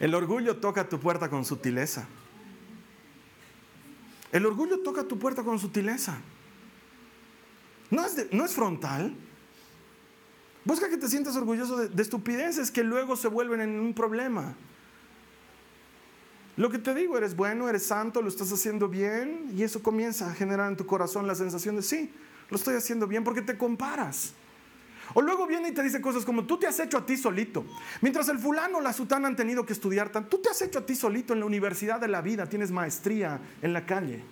[0.00, 2.08] El orgullo toca tu puerta con sutileza.
[4.32, 6.16] El orgullo toca tu puerta con sutileza.
[7.90, 9.14] No es, no es frontal.
[10.64, 14.56] Busca que te sientas orgulloso de, de estupideces que luego se vuelven en un problema.
[16.60, 20.30] Lo que te digo, eres bueno, eres santo, lo estás haciendo bien y eso comienza
[20.30, 22.12] a generar en tu corazón la sensación de sí,
[22.50, 24.34] lo estoy haciendo bien porque te comparas.
[25.14, 27.64] O luego viene y te dice cosas como, tú te has hecho a ti solito.
[28.02, 30.84] Mientras el fulano o la sutana han tenido que estudiar, tú te has hecho a
[30.84, 34.22] ti solito en la universidad de la vida, tienes maestría en la calle.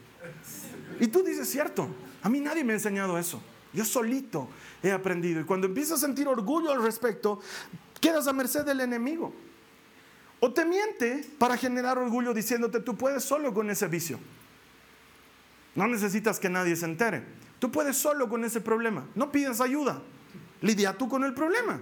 [1.00, 1.88] Y tú dices, cierto,
[2.22, 3.40] a mí nadie me ha enseñado eso.
[3.72, 4.50] Yo solito
[4.82, 5.40] he aprendido.
[5.40, 7.40] Y cuando empiezas a sentir orgullo al respecto,
[8.02, 9.32] quedas a merced del enemigo.
[10.40, 14.18] O te miente para generar orgullo diciéndote, tú puedes solo con ese vicio.
[15.74, 17.22] No necesitas que nadie se entere.
[17.58, 19.06] Tú puedes solo con ese problema.
[19.14, 20.00] No pidas ayuda.
[20.60, 21.80] Lidia tú con el problema.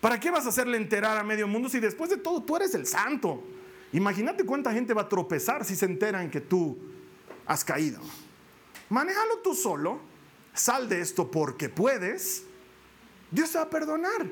[0.00, 2.74] ¿Para qué vas a hacerle enterar a medio mundo si después de todo tú eres
[2.74, 3.42] el santo?
[3.92, 6.78] Imagínate cuánta gente va a tropezar si se enteran que tú
[7.46, 8.00] has caído.
[8.88, 10.00] Manéjalo tú solo,
[10.54, 12.44] sal de esto porque puedes,
[13.30, 14.26] Dios te va a perdonar.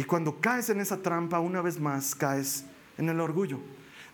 [0.00, 2.64] Y cuando caes en esa trampa, una vez más caes
[2.96, 3.60] en el orgullo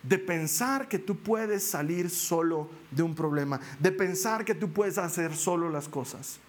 [0.03, 4.99] de pensar que tú puedes salir solo de un problema, de pensar que tú puedes
[4.99, 6.41] hacer solo las cosas.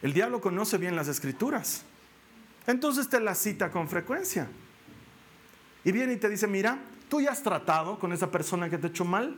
[0.00, 1.82] El diablo conoce bien las escrituras.
[2.66, 4.48] Entonces te las cita con frecuencia.
[5.84, 6.78] Y viene y te dice, mira,
[7.10, 9.36] tú ya has tratado con esa persona que te ha hecho mal.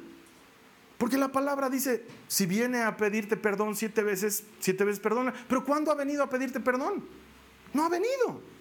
[0.99, 5.35] Porque la palabra dice, si viene a pedirte perdón siete veces, siete veces perdona.
[5.49, 7.05] Pero ¿cuándo ha venido a pedirte perdón?
[7.75, 8.52] No ha venido.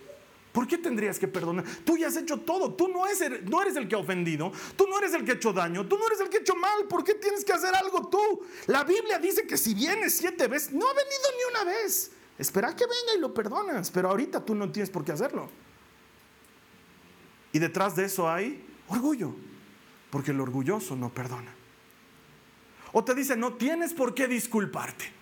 [0.52, 1.66] ¿Por qué tendrías que perdonar?
[1.86, 2.74] Tú ya has hecho todo.
[2.74, 4.52] Tú no eres, no eres el que ha ofendido.
[4.76, 5.88] Tú no eres el que ha hecho daño.
[5.88, 6.88] Tú no eres el que ha hecho mal.
[6.90, 8.42] ¿Por qué tienes que hacer algo tú?
[8.68, 12.12] La Biblia dice que si vienes siete veces, no ha venido ni una vez.
[12.38, 13.90] Espera que venga y lo perdonas.
[13.92, 15.50] Pero ahorita tú no tienes por qué hacerlo.
[17.54, 19.34] Y detrás de eso hay orgullo.
[20.10, 21.54] Porque el orgulloso no perdona.
[22.92, 25.14] O te dice, no tienes por qué disculparte.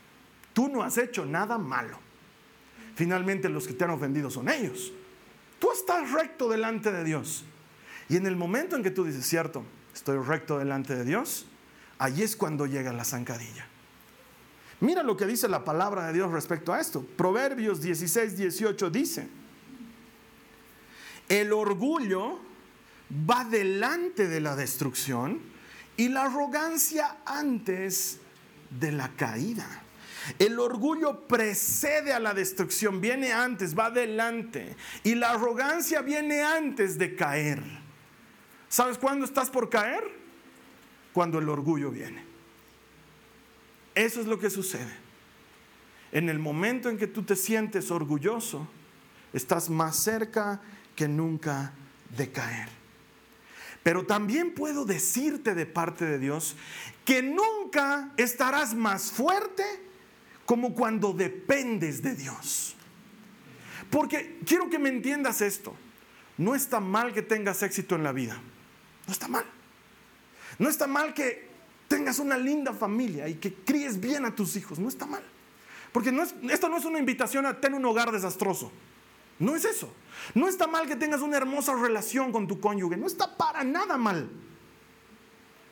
[0.54, 2.00] Tú no has hecho nada malo.
[2.96, 4.92] Finalmente los que te han ofendido son ellos.
[5.60, 7.44] Tú estás recto delante de Dios.
[8.08, 11.46] Y en el momento en que tú dices, cierto, estoy recto delante de Dios,
[12.00, 13.68] allí es cuando llega la zancadilla.
[14.82, 17.04] Mira lo que dice la palabra de Dios respecto a esto.
[17.04, 19.28] Proverbios 16, 18 dice,
[21.28, 22.40] el orgullo
[23.30, 25.40] va delante de la destrucción
[25.98, 28.20] y la arrogancia antes
[28.70, 29.84] de la caída.
[30.38, 34.76] El orgullo precede a la destrucción, viene antes, va adelante.
[35.04, 37.64] Y la arrogancia viene antes de caer.
[38.68, 40.04] ¿Sabes cuándo estás por caer?
[41.14, 42.24] Cuando el orgullo viene.
[43.96, 44.94] Eso es lo que sucede.
[46.12, 48.68] En el momento en que tú te sientes orgulloso,
[49.34, 50.62] estás más cerca
[50.96, 51.74] que nunca
[52.16, 52.70] de caer.
[53.84, 56.56] Pero también puedo decirte de parte de Dios
[57.06, 59.89] que nunca estarás más fuerte
[60.50, 62.74] como cuando dependes de Dios.
[63.92, 65.76] Porque quiero que me entiendas esto.
[66.40, 68.42] No está mal que tengas éxito en la vida.
[69.06, 69.46] No está mal.
[70.58, 71.48] No está mal que
[71.88, 74.80] tengas una linda familia y que críes bien a tus hijos.
[74.80, 75.22] No está mal.
[75.92, 78.72] Porque no esto no es una invitación a tener un hogar desastroso.
[79.38, 79.94] No es eso.
[80.34, 82.98] No está mal que tengas una hermosa relación con tu cónyuge.
[82.98, 84.28] No está para nada mal.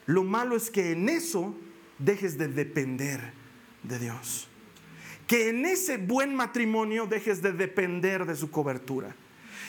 [0.06, 1.56] Lo malo es que en eso
[1.98, 3.34] dejes de depender
[3.82, 4.48] de Dios.
[5.28, 9.14] Que en ese buen matrimonio dejes de depender de su cobertura.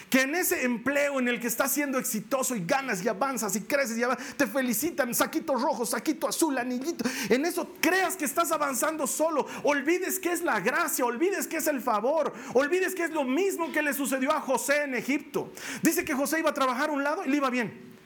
[0.08, 3.60] Que en ese empleo en el que estás siendo exitoso y ganas y avanzas y
[3.60, 7.04] creces y avanzas, te felicitan, saquito rojo, saquito azul, anillito.
[7.28, 9.46] En eso creas que estás avanzando solo.
[9.64, 13.70] Olvides que es la gracia, olvides que es el favor, olvides que es lo mismo
[13.70, 15.52] que le sucedió a José en Egipto.
[15.82, 17.97] Dice que José iba a trabajar a un lado y le iba bien.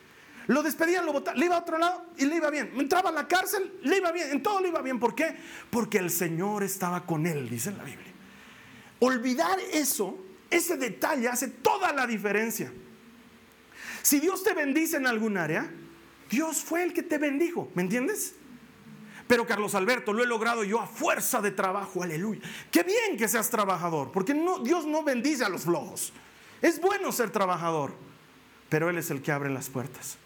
[0.48, 2.72] Lo despedían, lo botaban, le iba a otro lado y le iba bien.
[2.76, 4.30] Entraba a la cárcel, le iba bien.
[4.30, 4.98] En todo le iba bien.
[4.98, 5.36] ¿Por qué?
[5.70, 8.12] Porque el Señor estaba con él, dice la Biblia.
[9.00, 10.18] Olvidar eso
[10.52, 12.70] ese detalle hace toda la diferencia.
[14.02, 15.68] Si Dios te bendice en algún área,
[16.30, 18.34] Dios fue el que te bendijo, ¿me entiendes?
[19.26, 22.42] Pero Carlos Alberto, lo he logrado yo a fuerza de trabajo, aleluya.
[22.70, 26.12] Qué bien que seas trabajador, porque Dios no bendice a los flojos.
[26.60, 27.94] Es bueno ser trabajador,
[28.68, 30.18] pero Él es el que abre las puertas.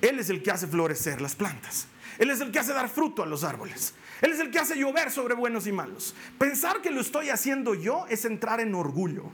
[0.00, 1.86] Él es el que hace florecer las plantas.
[2.18, 3.94] Él es el que hace dar fruto a los árboles.
[4.20, 6.14] Él es el que hace llover sobre buenos y malos.
[6.38, 9.30] Pensar que lo estoy haciendo yo es entrar en orgullo.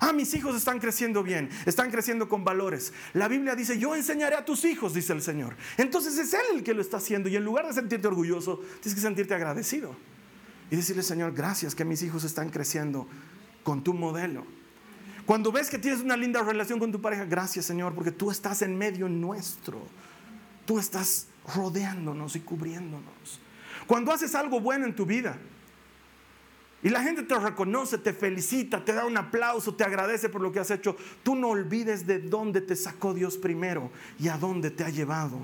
[0.00, 2.92] Ah, mis hijos están creciendo bien, están creciendo con valores.
[3.14, 5.56] La Biblia dice, yo enseñaré a tus hijos, dice el Señor.
[5.76, 8.94] Entonces es Él el que lo está haciendo y en lugar de sentirte orgulloso, tienes
[8.94, 9.96] que sentirte agradecido.
[10.70, 13.08] Y decirle, Señor, gracias que mis hijos están creciendo
[13.64, 14.46] con tu modelo.
[15.28, 18.62] Cuando ves que tienes una linda relación con tu pareja, gracias Señor, porque tú estás
[18.62, 19.78] en medio nuestro.
[20.64, 23.38] Tú estás rodeándonos y cubriéndonos.
[23.86, 25.36] Cuando haces algo bueno en tu vida,
[26.82, 30.50] y la gente te reconoce, te felicita, te da un aplauso, te agradece por lo
[30.50, 30.96] que has hecho.
[31.22, 35.40] Tú no olvides de dónde te sacó Dios primero y a dónde te ha llevado.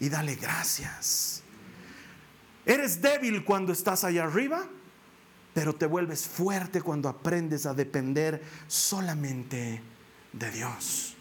[0.00, 1.42] Y dale gracias.
[2.64, 4.66] Eres débil cuando estás allá arriba,
[5.56, 9.80] pero te vuelves fuerte cuando aprendes a depender solamente
[10.30, 11.16] de Dios.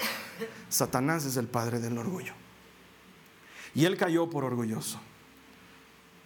[0.67, 2.34] Satanás es el padre del orgullo.
[3.74, 5.00] Y él cayó por orgulloso.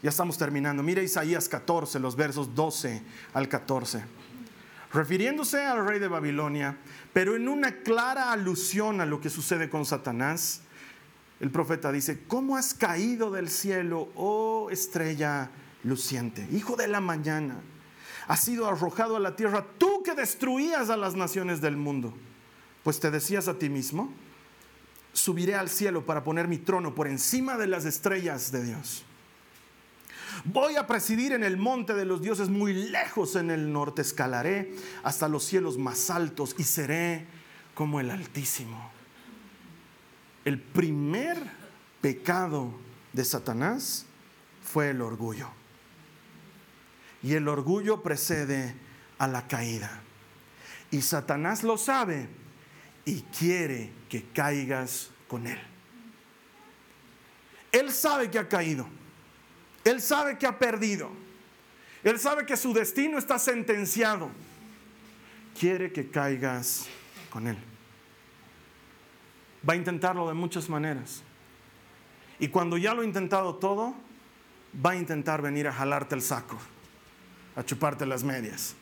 [0.02, 0.82] Ya estamos terminando.
[0.82, 4.04] Mira Isaías 14, los versos 12 al 14.
[4.92, 6.80] Refiriéndose al rey de Babilonia,
[7.14, 10.62] pero en una clara alusión a lo que sucede con Satanás,
[11.40, 15.52] el profeta dice, ¿cómo has caído del cielo, oh estrella
[15.84, 17.62] luciente, hijo de la mañana?
[18.30, 22.14] Has sido arrojado a la tierra, tú que destruías a las naciones del mundo.
[22.84, 24.14] Pues te decías a ti mismo,
[25.14, 29.04] subiré al cielo para poner mi trono por encima de las estrellas de Dios.
[30.46, 34.04] Voy a presidir en el monte de los dioses muy lejos en el norte.
[34.04, 37.26] Escalaré hasta los cielos más altos y seré
[37.74, 38.92] como el Altísimo.
[40.46, 41.36] El primer
[42.00, 42.76] pecado
[43.12, 44.06] de Satanás
[44.64, 45.59] fue el orgullo.
[47.22, 48.76] Y el orgullo precede
[49.18, 50.02] a la caída.
[50.92, 52.28] Y Satanás lo sabe
[53.06, 55.60] y quiere que caigas con él.
[57.72, 58.88] Él sabe que ha caído.
[59.84, 61.12] Él sabe que ha perdido.
[62.04, 64.30] Él sabe que su destino está sentenciado.
[65.60, 66.88] Quiere que caigas
[67.30, 67.58] con Él.
[69.68, 71.22] Va a intentarlo de muchas maneras.
[72.40, 73.94] Y cuando ya lo ha intentado todo,
[74.86, 76.58] va a intentar venir a jalarte el saco,
[77.56, 78.76] a chuparte las medias,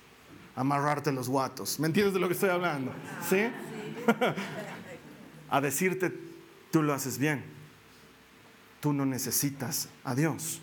[0.56, 1.80] a amarrarte los guatos.
[1.80, 2.91] ¿Me entiendes de lo que estoy hablando?
[3.27, 3.47] ¿Sí?
[5.49, 6.13] a decirte,
[6.71, 7.44] tú lo haces bien.
[8.79, 10.62] Tú no necesitas a Dios.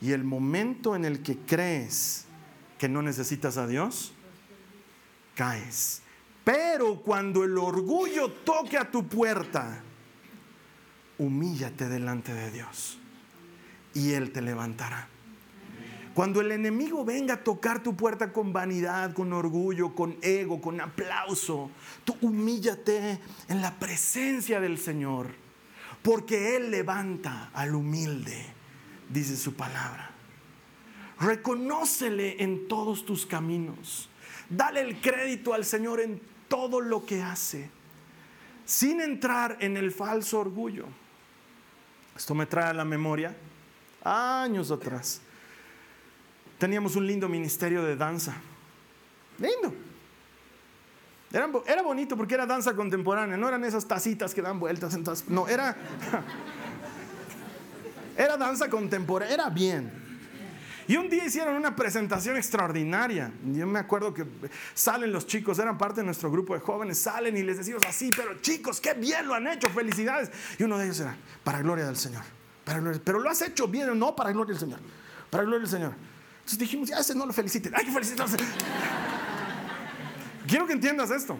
[0.00, 2.26] Y el momento en el que crees
[2.78, 4.14] que no necesitas a Dios,
[5.34, 6.02] caes.
[6.44, 9.82] Pero cuando el orgullo toque a tu puerta,
[11.18, 12.98] humíllate delante de Dios
[13.92, 15.09] y Él te levantará.
[16.14, 20.80] Cuando el enemigo venga a tocar tu puerta con vanidad, con orgullo, con ego, con
[20.80, 21.70] aplauso,
[22.04, 25.28] tú humíllate en la presencia del Señor,
[26.02, 28.60] porque Él levanta al humilde
[29.10, 30.10] dice su palabra.
[31.18, 34.08] Reconócele en todos tus caminos.
[34.48, 37.70] Dale el crédito al Señor en todo lo que hace,
[38.64, 40.86] sin entrar en el falso orgullo.
[42.16, 43.36] Esto me trae a la memoria
[44.02, 45.20] años atrás.
[46.60, 48.34] Teníamos un lindo ministerio de danza.
[49.38, 49.74] Lindo.
[51.32, 54.92] Era, era, bonito porque era danza contemporánea, no eran esas tacitas que dan vueltas.
[54.92, 55.74] Entonces, no, era,
[58.16, 59.90] era danza contemporánea, era bien.
[60.86, 63.32] Y un día hicieron una presentación extraordinaria.
[63.54, 64.26] Yo me acuerdo que
[64.74, 68.10] salen los chicos, eran parte de nuestro grupo de jóvenes, salen y les decimos así,
[68.14, 70.30] pero chicos, qué bien lo han hecho, felicidades.
[70.58, 72.24] Y uno de ellos era, para gloria del Señor.
[73.02, 74.80] Pero lo has hecho bien, no para gloria del Señor.
[75.30, 76.09] Para gloria del Señor.
[76.50, 78.36] Entonces dijimos, ya ese no lo feliciten, hay que felicitarse.
[80.48, 81.38] Quiero que entiendas esto.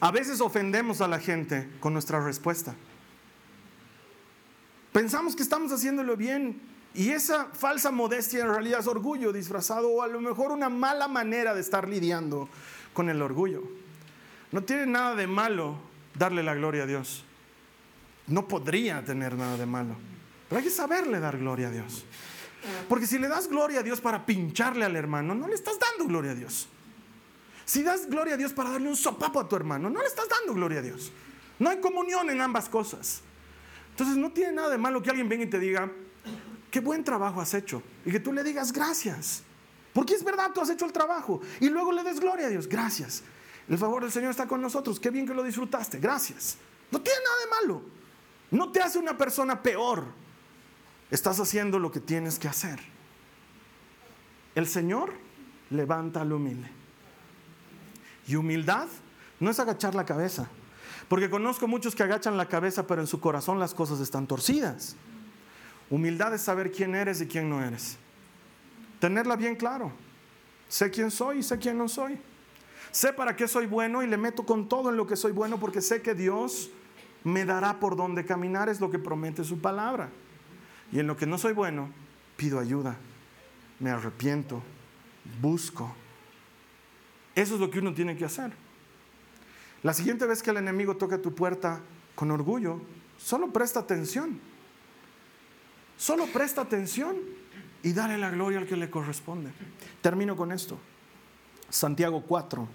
[0.00, 2.74] A veces ofendemos a la gente con nuestra respuesta.
[4.90, 6.62] Pensamos que estamos haciéndolo bien
[6.94, 11.06] y esa falsa modestia en realidad es orgullo disfrazado o a lo mejor una mala
[11.06, 12.48] manera de estar lidiando
[12.94, 13.64] con el orgullo.
[14.50, 15.76] No tiene nada de malo
[16.18, 17.22] darle la gloria a Dios.
[18.28, 19.94] No podría tener nada de malo.
[20.48, 22.06] Pero hay que saberle dar gloria a Dios.
[22.88, 26.06] Porque si le das gloria a Dios para pincharle al hermano, no le estás dando
[26.06, 26.68] gloria a Dios.
[27.64, 30.28] Si das gloria a Dios para darle un sopapo a tu hermano, no le estás
[30.28, 31.12] dando gloria a Dios.
[31.58, 33.20] No hay comunión en ambas cosas.
[33.90, 35.90] Entonces no tiene nada de malo que alguien venga y te diga,
[36.70, 37.82] qué buen trabajo has hecho.
[38.04, 39.42] Y que tú le digas gracias.
[39.92, 41.40] Porque es verdad, tú has hecho el trabajo.
[41.60, 43.22] Y luego le des gloria a Dios, gracias.
[43.68, 44.98] El favor del Señor está con nosotros.
[44.98, 46.56] Qué bien que lo disfrutaste, gracias.
[46.90, 47.82] No tiene nada de malo.
[48.50, 50.04] No te hace una persona peor.
[51.10, 52.80] Estás haciendo lo que tienes que hacer.
[54.54, 55.12] El Señor
[55.70, 56.70] levanta al humilde.
[58.26, 58.88] Y humildad
[59.40, 60.48] no es agachar la cabeza.
[61.08, 64.94] Porque conozco muchos que agachan la cabeza, pero en su corazón las cosas están torcidas.
[65.88, 67.96] Humildad es saber quién eres y quién no eres.
[69.00, 69.90] Tenerla bien claro.
[70.68, 72.20] Sé quién soy y sé quién no soy.
[72.92, 75.58] Sé para qué soy bueno y le meto con todo en lo que soy bueno
[75.58, 76.70] porque sé que Dios
[77.24, 80.10] me dará por donde caminar, es lo que promete su palabra.
[80.92, 81.90] Y en lo que no soy bueno,
[82.36, 82.96] pido ayuda,
[83.78, 84.62] me arrepiento,
[85.40, 85.94] busco.
[87.34, 88.52] Eso es lo que uno tiene que hacer.
[89.82, 91.80] La siguiente vez que el enemigo toque tu puerta
[92.14, 92.80] con orgullo,
[93.18, 94.40] solo presta atención.
[95.96, 97.16] Solo presta atención
[97.82, 99.50] y dale la gloria al que le corresponde.
[100.00, 100.78] Termino con esto.
[101.68, 102.66] Santiago 4,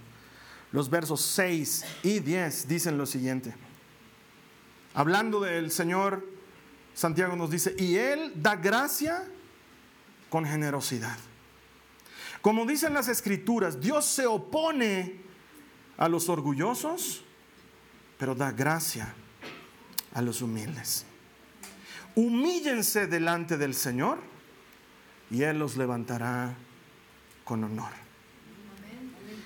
[0.72, 3.54] los versos 6 y 10 dicen lo siguiente.
[4.94, 6.24] Hablando del Señor,
[6.96, 9.22] Santiago nos dice, y Él da gracia
[10.28, 11.16] con generosidad.
[12.42, 15.20] Como dicen las escrituras, Dios se opone
[15.96, 17.22] a los orgullosos,
[18.18, 19.14] pero da gracia
[20.12, 21.06] a los humildes
[22.16, 24.18] humíllense delante del Señor
[25.30, 26.54] y Él los levantará
[27.44, 27.92] con honor.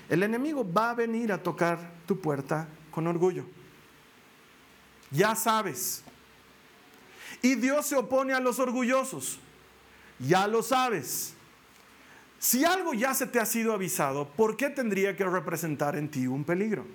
[0.09, 3.45] El enemigo va a venir a tocar tu puerta con orgullo.
[5.11, 6.03] Ya sabes.
[7.41, 9.39] Y Dios se opone a los orgullosos.
[10.19, 11.33] Ya lo sabes.
[12.39, 16.27] Si algo ya se te ha sido avisado, ¿por qué tendría que representar en ti
[16.27, 16.85] un peligro?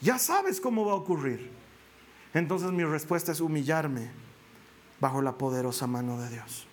[0.00, 1.50] Ya sabes cómo va a ocurrir.
[2.34, 4.10] Entonces mi respuesta es humillarme
[5.00, 6.66] bajo la poderosa mano de Dios.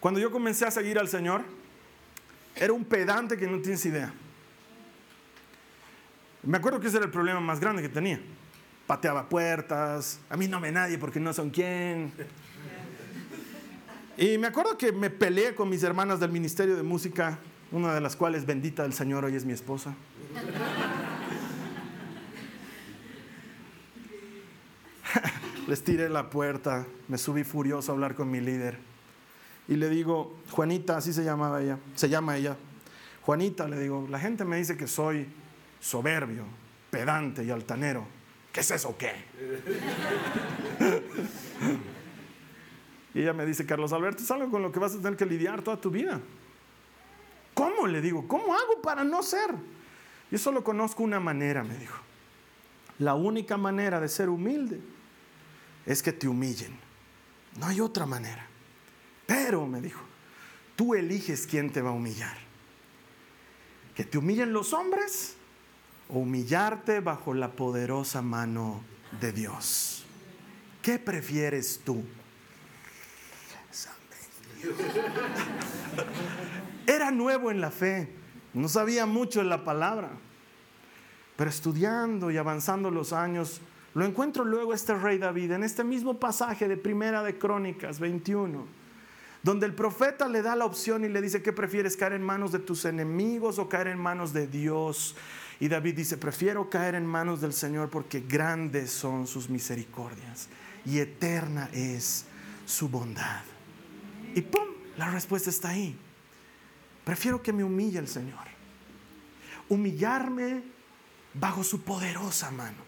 [0.00, 1.42] Cuando yo comencé a seguir al Señor,
[2.54, 4.12] era un pedante que no tienes idea.
[6.42, 8.20] Me acuerdo que ese era el problema más grande que tenía.
[8.86, 12.12] Pateaba puertas, a mí no me nadie porque no son quién.
[14.16, 17.38] Y me acuerdo que me peleé con mis hermanas del Ministerio de Música,
[17.72, 19.94] una de las cuales bendita del Señor hoy es mi esposa.
[25.66, 28.78] les tiré la puerta, me subí furioso a hablar con mi líder.
[29.68, 32.56] Y le digo, Juanita, así se llamaba ella, se llama ella.
[33.22, 35.26] Juanita, le digo, la gente me dice que soy
[35.80, 36.44] soberbio,
[36.90, 38.06] pedante y altanero.
[38.56, 39.12] ¿Qué es eso qué?
[43.12, 45.26] y ella me dice, Carlos Alberto, es algo con lo que vas a tener que
[45.26, 46.22] lidiar toda tu vida.
[47.52, 47.86] ¿Cómo?
[47.86, 49.54] Le digo, ¿cómo hago para no ser?
[50.30, 51.98] Yo solo conozco una manera, me dijo.
[52.98, 54.80] La única manera de ser humilde
[55.84, 56.78] es que te humillen.
[57.60, 58.46] No hay otra manera.
[59.26, 60.00] Pero, me dijo,
[60.76, 62.38] tú eliges quién te va a humillar.
[63.94, 65.35] Que te humillen los hombres
[66.08, 68.82] humillarte bajo la poderosa mano
[69.20, 70.04] de Dios.
[70.82, 72.04] ¿Qué prefieres tú?
[76.86, 78.08] Era nuevo en la fe,
[78.54, 80.10] no sabía mucho en la palabra,
[81.36, 83.60] pero estudiando y avanzando los años,
[83.94, 88.66] lo encuentro luego este rey David en este mismo pasaje de Primera de Crónicas 21,
[89.42, 92.52] donde el profeta le da la opción y le dice, ¿qué prefieres, caer en manos
[92.52, 95.16] de tus enemigos o caer en manos de Dios?
[95.58, 100.48] Y David dice, prefiero caer en manos del Señor porque grandes son sus misericordias
[100.84, 102.26] y eterna es
[102.66, 103.42] su bondad.
[104.34, 104.68] Y ¡pum!
[104.96, 105.96] La respuesta está ahí.
[107.04, 108.44] Prefiero que me humille el Señor.
[109.68, 110.62] Humillarme
[111.34, 112.78] bajo su poderosa mano.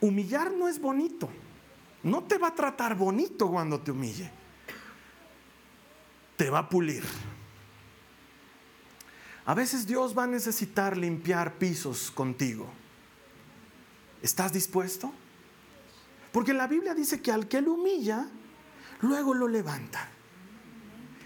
[0.00, 1.28] Humillar no es bonito.
[2.02, 4.30] No te va a tratar bonito cuando te humille.
[6.36, 7.04] Te va a pulir.
[9.46, 12.66] A veces Dios va a necesitar limpiar pisos contigo.
[14.22, 15.12] ¿Estás dispuesto?
[16.32, 18.26] Porque la Biblia dice que al que lo humilla,
[19.02, 20.08] luego lo levanta.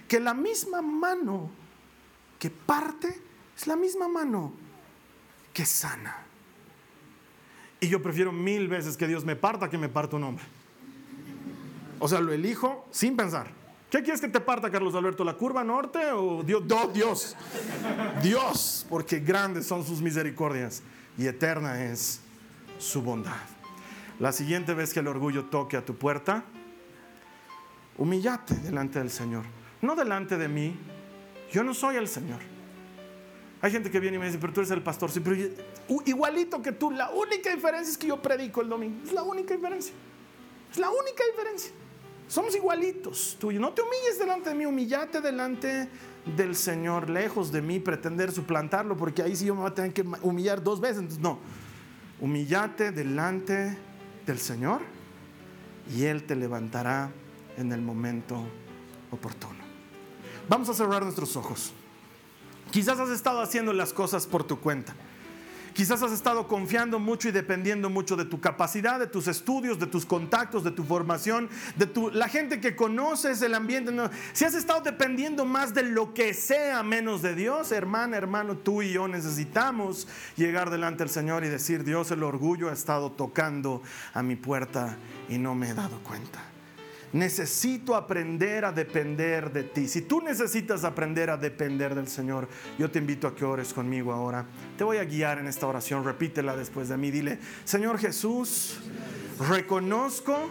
[0.08, 1.50] Que la misma mano
[2.38, 3.20] que parte
[3.56, 4.52] es la misma mano
[5.52, 6.24] que sana.
[7.80, 10.44] Y yo prefiero mil veces que Dios me parta que me parta un hombre.
[12.00, 13.57] O sea, lo elijo sin pensar.
[13.90, 15.24] ¿Qué quieres que te parta, Carlos Alberto?
[15.24, 16.62] ¿La curva norte o Dios?
[16.92, 17.36] Dios.
[18.22, 20.82] Dios, porque grandes son sus misericordias
[21.16, 22.20] y eterna es
[22.78, 23.32] su bondad.
[24.18, 26.44] La siguiente vez que el orgullo toque a tu puerta,
[27.96, 29.44] humillate delante del Señor.
[29.80, 30.76] No delante de mí.
[31.50, 32.40] Yo no soy el Señor.
[33.62, 35.10] Hay gente que viene y me dice, pero tú eres el pastor.
[35.10, 35.36] Sí, pero
[36.04, 36.90] igualito que tú.
[36.90, 39.02] La única diferencia es que yo predico el domingo.
[39.04, 39.94] Es la única diferencia.
[40.70, 41.72] Es la única diferencia.
[42.28, 43.36] Somos igualitos.
[43.40, 45.88] Tú no te humilles delante de mí, humillate delante
[46.36, 49.94] del Señor, lejos de mí pretender suplantarlo, porque ahí sí yo me voy a tener
[49.94, 51.18] que humillar dos veces.
[51.18, 51.38] No.
[52.20, 53.78] Humillate delante
[54.26, 54.82] del Señor
[55.96, 57.10] y Él te levantará
[57.56, 58.44] en el momento
[59.10, 59.58] oportuno.
[60.48, 61.72] Vamos a cerrar nuestros ojos.
[62.70, 64.94] Quizás has estado haciendo las cosas por tu cuenta.
[65.72, 69.86] Quizás has estado confiando mucho y dependiendo mucho de tu capacidad, de tus estudios, de
[69.86, 73.92] tus contactos, de tu formación, de tu, la gente que conoces, el ambiente.
[74.32, 78.82] Si has estado dependiendo más de lo que sea menos de Dios, hermana, hermano, tú
[78.82, 83.82] y yo necesitamos llegar delante del Señor y decir, Dios, el orgullo ha estado tocando
[84.14, 84.96] a mi puerta
[85.28, 86.57] y no me he dado cuenta.
[87.12, 89.88] Necesito aprender a depender de ti.
[89.88, 92.48] Si tú necesitas aprender a depender del Señor,
[92.78, 94.44] yo te invito a que ores conmigo ahora.
[94.76, 96.04] Te voy a guiar en esta oración.
[96.04, 97.10] Repítela después de mí.
[97.10, 98.78] Dile, Señor Jesús,
[99.48, 100.50] reconozco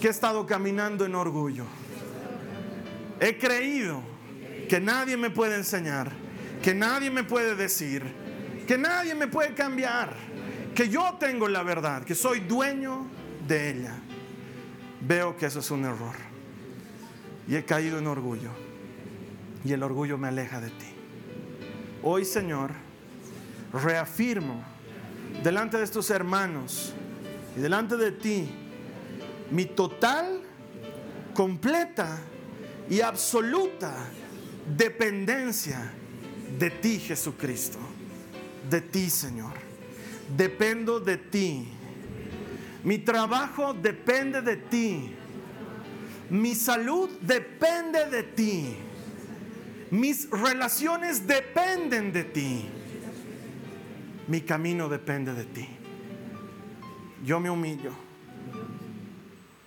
[0.00, 1.66] que he estado caminando en orgullo.
[3.20, 4.00] He creído
[4.70, 6.10] que nadie me puede enseñar,
[6.62, 8.02] que nadie me puede decir,
[8.66, 10.14] que nadie me puede cambiar,
[10.74, 13.06] que yo tengo la verdad, que soy dueño
[13.46, 14.03] de ella
[15.06, 16.14] veo que eso es un error.
[17.48, 18.50] Y he caído en orgullo.
[19.64, 20.86] Y el orgullo me aleja de ti.
[22.02, 22.72] Hoy, Señor,
[23.72, 24.62] reafirmo
[25.42, 26.92] delante de estos hermanos
[27.56, 28.50] y delante de ti
[29.50, 30.42] mi total,
[31.34, 32.18] completa
[32.88, 33.94] y absoluta
[34.76, 35.92] dependencia
[36.58, 37.78] de ti, Jesucristo.
[38.68, 39.52] De ti, Señor.
[40.36, 41.68] Dependo de ti
[42.84, 45.16] mi trabajo depende de ti.
[46.28, 48.76] Mi salud depende de ti.
[49.90, 52.68] Mis relaciones dependen de ti.
[54.28, 55.68] Mi camino depende de ti.
[57.24, 57.92] Yo me humillo.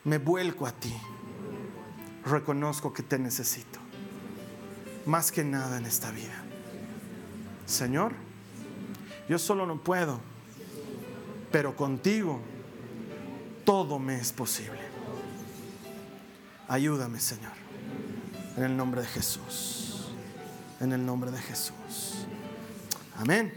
[0.03, 0.93] Me vuelco a ti.
[2.24, 3.80] Reconozco que te necesito.
[5.07, 6.43] Más que nada en esta vida.
[7.65, 8.13] Señor,
[9.28, 10.20] yo solo no puedo.
[11.51, 12.41] Pero contigo
[13.68, 14.80] todo me es posible.
[16.70, 17.51] Ayúdame, Señor.
[18.55, 20.09] En el nombre de Jesús.
[20.80, 22.26] En el nombre de Jesús.
[23.18, 23.53] Amén.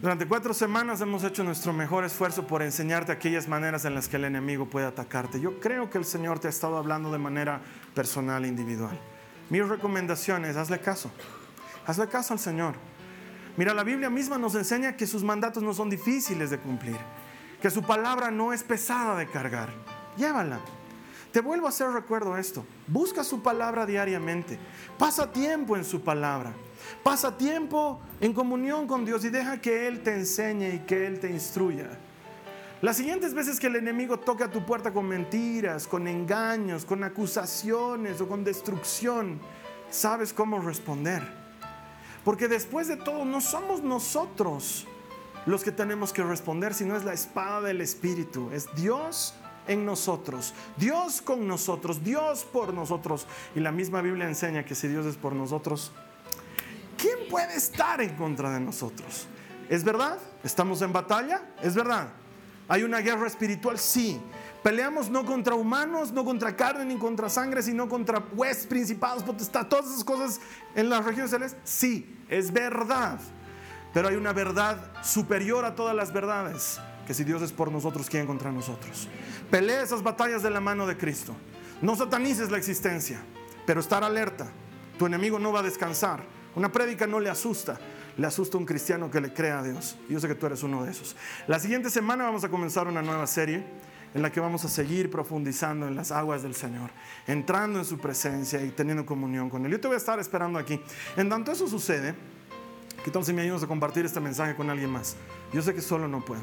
[0.00, 4.16] Durante cuatro semanas hemos hecho nuestro mejor esfuerzo por enseñarte aquellas maneras en las que
[4.16, 5.40] el enemigo puede atacarte.
[5.40, 7.60] Yo creo que el Señor te ha estado hablando de manera
[7.94, 8.98] personal e individual.
[9.50, 11.12] Mi recomendación es, hazle caso.
[11.86, 12.74] Hazle caso al Señor.
[13.56, 16.98] Mira, la Biblia misma nos enseña que sus mandatos no son difíciles de cumplir
[17.62, 19.70] que su palabra no es pesada de cargar.
[20.16, 20.58] Llévala.
[21.30, 22.66] Te vuelvo a hacer recuerdo esto.
[22.88, 24.58] Busca su palabra diariamente.
[24.98, 26.52] Pasa tiempo en su palabra.
[27.04, 31.20] Pasa tiempo en comunión con Dios y deja que Él te enseñe y que Él
[31.20, 31.86] te instruya.
[32.80, 37.04] Las siguientes veces que el enemigo toque a tu puerta con mentiras, con engaños, con
[37.04, 39.40] acusaciones o con destrucción,
[39.88, 41.22] sabes cómo responder.
[42.24, 44.88] Porque después de todo no somos nosotros
[45.46, 49.34] los que tenemos que responder, si no es la espada del Espíritu, es Dios
[49.66, 53.26] en nosotros, Dios con nosotros, Dios por nosotros.
[53.54, 55.92] Y la misma Biblia enseña que si Dios es por nosotros,
[56.96, 59.26] ¿quién puede estar en contra de nosotros?
[59.68, 60.18] ¿Es verdad?
[60.44, 61.42] ¿Estamos en batalla?
[61.62, 62.08] ¿Es verdad?
[62.68, 63.78] ¿Hay una guerra espiritual?
[63.78, 64.20] Sí.
[64.62, 69.66] Peleamos no contra humanos, no contra carne ni contra sangre, sino contra huestes, principados, potestad,
[69.66, 70.40] todas esas cosas
[70.74, 71.60] en las regiones celestes.
[71.64, 73.18] Sí, es verdad.
[73.92, 78.08] Pero hay una verdad superior a todas las verdades, que si Dios es por nosotros,
[78.08, 79.08] ¿quién contra nosotros?
[79.50, 81.34] Pelea esas batallas de la mano de Cristo.
[81.82, 83.20] No satanices la existencia,
[83.66, 84.48] pero estar alerta.
[84.98, 86.22] Tu enemigo no va a descansar.
[86.54, 87.78] Una prédica no le asusta.
[88.16, 89.96] Le asusta a un cristiano que le crea a Dios.
[90.08, 91.16] Yo sé que tú eres uno de esos.
[91.46, 93.64] La siguiente semana vamos a comenzar una nueva serie
[94.14, 96.90] en la que vamos a seguir profundizando en las aguas del Señor,
[97.26, 99.72] entrando en su presencia y teniendo comunión con Él.
[99.72, 100.80] Yo te voy a estar esperando aquí.
[101.16, 102.14] En tanto eso sucede,
[103.04, 105.16] ¿qué tal si me ayudas a compartir este mensaje con alguien más?
[105.52, 106.42] Yo sé que solo no puedo.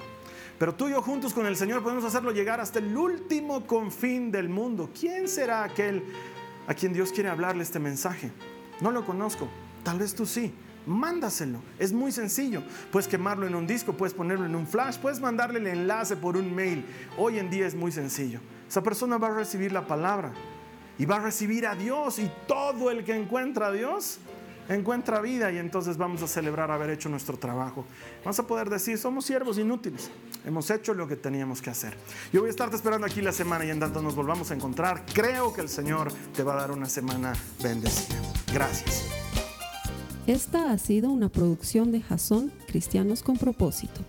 [0.58, 4.32] Pero tú y yo juntos con el Señor podemos hacerlo llegar hasta el último confín
[4.32, 4.90] del mundo.
[4.98, 6.04] ¿Quién será aquel
[6.68, 8.32] a quien Dios quiere hablarle este mensaje?
[8.82, 9.48] No lo conozco,
[9.84, 10.54] tal vez tú sí
[10.86, 11.60] mándaselo.
[11.78, 12.64] Es muy sencillo.
[12.92, 16.36] Puedes quemarlo en un disco, puedes ponerlo en un flash, puedes mandarle el enlace por
[16.36, 16.84] un mail.
[17.18, 18.40] Hoy en día es muy sencillo.
[18.68, 20.34] Esa persona va a recibir la palabra
[20.98, 24.20] y va a recibir a Dios y todo el que encuentra a Dios
[24.70, 27.86] encuentra vida y entonces vamos a celebrar haber hecho nuestro trabajo.
[28.24, 30.10] Vamos a poder decir, somos siervos inútiles,
[30.46, 31.96] hemos hecho lo que teníamos que hacer.
[32.32, 35.06] Yo voy a estarte esperando aquí la semana y en tanto nos volvamos a encontrar,
[35.14, 38.20] creo que el Señor te va a dar una semana bendecida.
[38.54, 39.06] Gracias.
[40.28, 44.02] Esta ha sido una producción de Jason Cristianos con Propósito.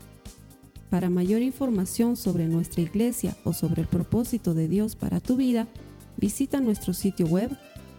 [0.90, 5.68] Para mayor información sobre nuestra iglesia o sobre el propósito de Dios para tu vida,
[6.16, 7.56] visita nuestro sitio web